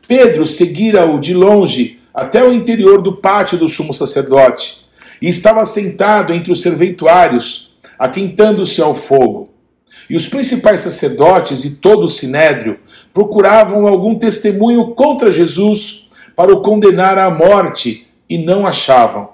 Pedro 0.07 0.45
seguira-o 0.45 1.19
de 1.19 1.33
longe 1.33 1.99
até 2.13 2.43
o 2.43 2.51
interior 2.51 3.01
do 3.01 3.17
pátio 3.17 3.57
do 3.57 3.69
sumo 3.69 3.93
sacerdote, 3.93 4.85
e 5.21 5.27
estava 5.27 5.65
sentado 5.65 6.33
entre 6.33 6.51
os 6.51 6.61
serventuários, 6.61 7.70
aquentando-se 8.01 8.81
ao 8.81 8.95
fogo. 8.95 9.51
E 10.09 10.15
os 10.15 10.27
principais 10.27 10.79
sacerdotes 10.79 11.63
e 11.63 11.75
todo 11.75 12.05
o 12.05 12.09
sinédrio 12.09 12.79
procuravam 13.13 13.85
algum 13.85 14.15
testemunho 14.15 14.95
contra 14.95 15.31
Jesus 15.31 16.09
para 16.35 16.51
o 16.51 16.61
condenar 16.61 17.19
à 17.19 17.29
morte 17.29 18.07
e 18.27 18.39
não 18.39 18.65
achavam. 18.65 19.29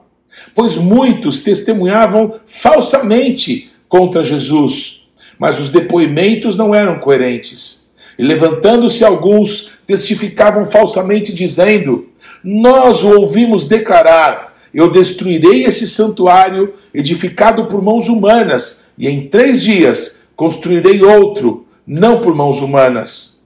Pois 0.53 0.75
muitos 0.75 1.39
testemunhavam 1.39 2.34
falsamente 2.45 3.71
contra 3.88 4.21
Jesus, 4.21 5.08
mas 5.39 5.62
os 5.62 5.69
depoimentos 5.69 6.58
não 6.58 6.75
eram 6.75 6.99
coerentes. 6.99 7.93
E 8.19 8.23
levantando-se 8.23 9.06
alguns, 9.06 9.77
testificavam 9.88 10.65
falsamente, 10.65 11.32
dizendo: 11.32 12.10
Nós 12.43 13.01
o 13.01 13.21
ouvimos 13.21 13.65
declarar: 13.65 14.46
Eu 14.73 14.91
destruirei 14.91 15.65
este 15.65 15.88
santuário 15.88 16.73
edificado 16.93 17.65
por 17.65 17.82
mãos 17.82 18.10
humanas, 18.10 18.88
e 18.97 19.08
em 19.08 19.27
três 19.27 19.62
dias 19.62 20.30
construirei 20.36 21.01
outro, 21.03 21.65
não 21.86 22.21
por 22.21 22.36
mãos 22.36 22.62
humanas. 22.62 23.41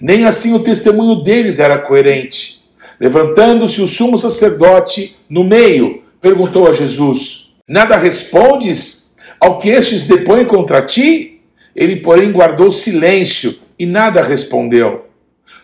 Nem 0.00 0.24
assim 0.24 0.54
o 0.54 0.60
testemunho 0.60 1.22
deles 1.22 1.58
era 1.58 1.78
coerente. 1.78 2.62
Levantando-se 2.98 3.80
o 3.80 3.88
sumo 3.88 4.16
sacerdote 4.18 5.16
no 5.28 5.44
meio, 5.44 6.02
perguntou 6.20 6.68
a 6.68 6.72
Jesus: 6.72 7.52
Nada 7.68 7.96
respondes 7.96 9.12
ao 9.38 9.58
que 9.58 9.68
estes 9.68 10.04
depõem 10.04 10.44
contra 10.44 10.82
ti? 10.82 11.40
Ele, 11.74 11.96
porém, 11.96 12.30
guardou 12.32 12.70
silêncio 12.70 13.58
e 13.78 13.86
nada 13.86 14.22
respondeu. 14.22 15.06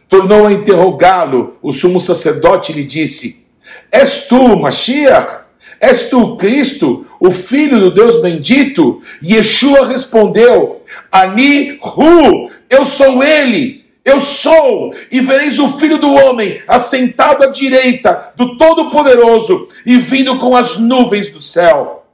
Tornou 0.08 0.46
a 0.46 0.52
interrogá-lo. 0.52 1.56
O 1.62 1.72
sumo 1.72 2.00
sacerdote 2.00 2.72
lhe 2.72 2.82
disse: 2.82 3.46
És 3.90 4.26
tu, 4.26 4.56
Mashiach? 4.56 5.46
És 5.80 6.08
tu 6.08 6.36
Cristo, 6.36 7.06
o 7.20 7.30
Filho 7.30 7.78
do 7.80 7.90
Deus 7.92 8.20
bendito? 8.20 8.98
Yeshua 9.22 9.86
respondeu: 9.86 10.82
Ani 11.10 11.78
Hu, 11.82 12.50
eu 12.68 12.84
sou 12.84 13.22
ele. 13.22 13.86
Eu 14.04 14.20
sou, 14.20 14.90
e 15.12 15.20
vereis 15.20 15.58
o 15.58 15.68
Filho 15.68 15.98
do 15.98 16.08
Homem 16.08 16.62
assentado 16.66 17.44
à 17.44 17.48
direita 17.48 18.32
do 18.34 18.56
Todo-Poderoso 18.56 19.68
e 19.84 19.98
vindo 19.98 20.38
com 20.38 20.56
as 20.56 20.78
nuvens 20.78 21.30
do 21.30 21.42
céu. 21.42 22.06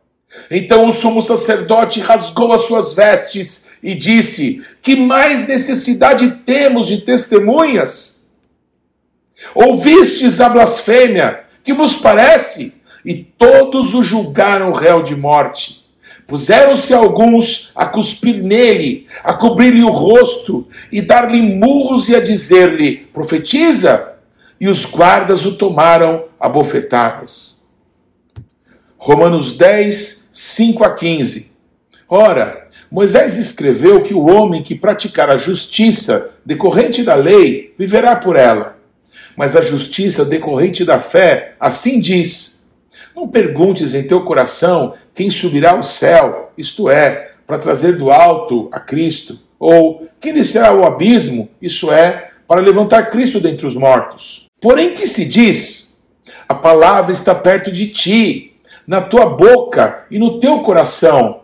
Então 0.51 0.89
o 0.89 0.93
sumo 0.93 1.23
sacerdote 1.23 2.01
rasgou 2.01 2.53
as 2.53 2.63
suas 2.63 2.95
vestes 2.95 3.67
e 3.81 3.95
disse: 3.95 4.61
Que 4.83 4.97
mais 4.97 5.47
necessidade 5.47 6.29
temos 6.45 6.89
de 6.89 7.03
testemunhas? 7.03 8.25
Ouvistes 9.55 10.41
a 10.41 10.49
blasfêmia, 10.49 11.44
que 11.65 11.73
vos 11.73 11.97
parece? 11.97 12.83
E 13.05 13.15
todos 13.15 13.95
o 13.95 14.03
julgaram 14.03 14.73
réu 14.73 15.03
de 15.03 15.17
morte. 15.17 15.85
Puseram-se 16.27 16.95
alguns 16.95 17.73
a 17.75 17.87
cuspir 17.87 18.43
nele, 18.43 19.07
a 19.23 19.35
cobrir-lhe 19.35 19.83
o 19.83 19.91
rosto 19.91 20.67
e 20.93 21.03
dar-lhe 21.03 21.43
murros 21.43 22.09
e 22.09 22.15
a 22.15 22.21
dizer-lhe: 22.21 23.09
Profetiza! 23.13 24.13
E 24.61 24.69
os 24.69 24.85
guardas 24.85 25.45
o 25.45 25.57
tomaram 25.57 26.25
a 26.39 26.49
bofetadas. 26.49 27.65
Romanos 28.97 29.53
10, 29.53 30.31
5 30.33 30.85
a 30.85 30.95
15. 30.95 31.53
Ora, 32.09 32.69
Moisés 32.91 33.37
escreveu 33.37 34.03
que 34.03 34.15
o 34.15 34.25
homem 34.25 34.63
que 34.63 34.75
praticar 34.75 35.29
a 35.29 35.37
justiça 35.37 36.31
decorrente 36.47 37.03
da 37.03 37.15
lei 37.15 37.75
viverá 37.77 38.15
por 38.17 38.37
ela. 38.37 38.74
Mas 39.37 39.57
a 39.57 39.61
justiça 39.61 40.25
decorrente 40.25 40.85
da 40.85 40.99
fé, 40.99 41.55
assim 41.59 42.01
diz 42.01 42.55
não 43.15 43.29
perguntes 43.29 43.95
em 43.95 44.03
teu 44.03 44.25
coração 44.25 44.93
quem 45.15 45.31
subirá 45.31 45.73
ao 45.73 45.83
céu, 45.83 46.53
isto 46.59 46.91
é, 46.91 47.33
para 47.47 47.59
trazer 47.59 47.97
do 47.97 48.11
alto 48.11 48.69
a 48.73 48.81
Cristo, 48.81 49.39
ou 49.59 50.07
quem 50.21 50.33
descerá 50.33 50.69
ao 50.69 50.85
abismo, 50.85 51.49
isso 51.63 51.93
é, 51.93 52.31
para 52.49 52.61
levantar 52.61 53.11
Cristo 53.11 53.41
dentre 53.41 53.67
os 53.67 53.77
mortos. 53.77 54.47
Porém, 54.61 54.95
que 54.95 55.07
se 55.07 55.25
diz? 55.25 56.03
A 56.49 56.55
palavra 56.55 57.13
está 57.13 57.35
perto 57.35 57.71
de 57.71 57.87
ti, 57.87 58.57
na 58.87 59.01
tua 59.01 59.27
boca 59.27 60.05
e 60.11 60.19
no 60.19 60.41
teu 60.41 60.61
coração. 60.61 61.41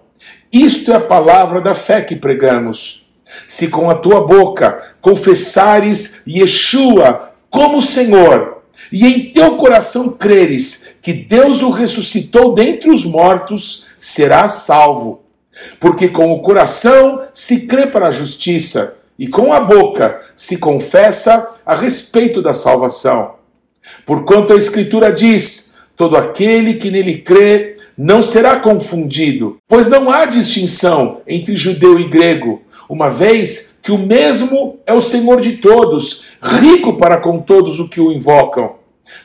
Isto 0.53 0.93
é 0.93 0.97
a 0.97 1.01
palavra 1.01 1.61
da 1.61 1.75
fé 1.75 2.03
que 2.03 2.17
pregamos. 2.17 3.07
Se 3.47 3.69
com 3.69 3.89
a 3.89 3.95
tua 3.95 4.27
boca 4.27 4.79
confessares 5.01 6.23
Yeshua 6.27 7.30
como 7.51 7.83
Senhor, 7.83 8.63
e 8.91 9.07
em 9.07 9.31
teu 9.33 9.57
coração 9.57 10.13
creres 10.13 10.95
que 11.03 11.13
Deus 11.13 11.63
o 11.63 11.71
ressuscitou 11.71 12.55
dentre 12.55 12.91
os 12.91 13.05
mortos, 13.05 13.87
serás 13.99 14.53
salvo. 14.53 15.23
Porque 15.79 16.09
com 16.09 16.33
o 16.33 16.41
coração 16.41 17.21
se 17.35 17.67
crê 17.67 17.87
para 17.87 18.09
a 18.09 18.13
justiça, 18.13 18.97
e 19.19 19.27
com 19.27 19.53
a 19.53 19.61
boca 19.61 20.19
se 20.35 20.57
confessa 20.57 21.47
a 21.67 21.75
respeito 21.75 22.41
da 22.41 22.55
salvação. 22.55 23.35
Porquanto 24.07 24.55
a 24.55 24.57
Escritura 24.57 25.13
diz: 25.13 25.79
todo 25.95 26.17
aquele 26.17 26.75
que 26.75 26.91
nele 26.91 27.19
crê 27.19 27.77
não 27.99 28.23
será 28.23 28.57
confundido, 28.57 29.59
pois 29.69 29.89
não 29.89 30.11
há 30.11 30.25
distinção 30.25 31.21
entre 31.27 31.55
judeu 31.55 31.99
e 31.99 32.09
grego, 32.09 32.63
uma 32.89 33.11
vez 33.11 33.70
que 33.83 33.93
o 33.93 33.99
mesmo 33.99 34.79
é 34.87 34.93
o 34.93 35.01
Senhor 35.01 35.41
de 35.41 35.57
todos, 35.57 36.37
rico 36.43 36.97
para 36.97 37.19
com 37.19 37.41
todos 37.41 37.81
o 37.81 37.89
que 37.89 38.01
o 38.01 38.13
invocam. 38.13 38.75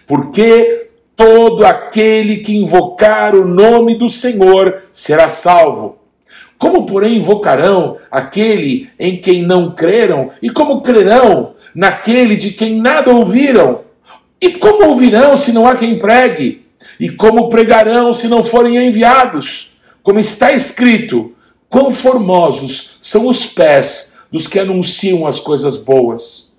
Porque 0.07 0.89
todo 1.15 1.65
aquele 1.65 2.37
que 2.37 2.55
invocar 2.55 3.35
o 3.35 3.47
nome 3.47 3.95
do 3.95 4.09
Senhor 4.09 4.81
será 4.91 5.27
salvo. 5.27 5.97
Como, 6.57 6.85
porém, 6.85 7.17
invocarão 7.17 7.97
aquele 8.09 8.89
em 8.97 9.17
quem 9.17 9.43
não 9.43 9.71
creram? 9.71 10.29
E 10.41 10.49
como 10.49 10.81
crerão 10.81 11.53
naquele 11.73 12.35
de 12.37 12.51
quem 12.51 12.77
nada 12.77 13.11
ouviram? 13.11 13.81
E 14.39 14.51
como 14.51 14.87
ouvirão 14.87 15.35
se 15.35 15.51
não 15.51 15.67
há 15.67 15.75
quem 15.75 15.99
pregue? 15.99 16.65
E 16.99 17.09
como 17.09 17.49
pregarão 17.49 18.13
se 18.13 18.27
não 18.27 18.43
forem 18.43 18.77
enviados? 18.77 19.71
Como 20.01 20.17
está 20.17 20.53
escrito: 20.53 21.33
quão 21.69 21.91
formosos 21.91 22.97
são 23.01 23.27
os 23.27 23.45
pés 23.45 24.14
dos 24.36 24.48
que 24.48 24.60
anunciam 24.60 25.26
as 25.26 25.39
coisas 25.39 25.78
boas. 25.78 26.58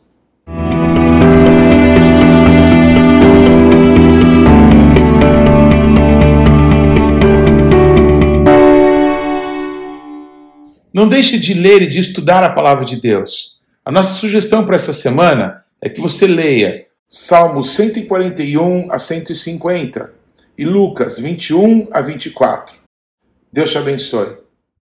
Não 10.91 11.07
deixe 11.07 11.39
de 11.39 11.53
ler 11.53 11.83
e 11.83 11.87
de 11.87 11.99
estudar 12.01 12.43
a 12.43 12.49
palavra 12.49 12.87
de 12.87 12.99
Deus. 12.99 13.61
A 13.85 13.93
nossa 13.93 14.15
sugestão 14.15 14.65
para 14.65 14.77
essa 14.77 14.95
semana 14.95 15.62
é 15.79 15.91
que 15.91 16.01
você 16.01 16.27
leia 16.27 16.87
Salmos 17.07 17.73
141 17.73 18.91
a 18.91 18.99
150 18.99 20.15
e 20.57 20.65
Lucas 20.65 21.19
21 21.19 21.89
a 21.93 22.01
24. 22.01 22.75
Deus 23.53 23.71
te 23.71 23.77
abençoe. 23.77 24.45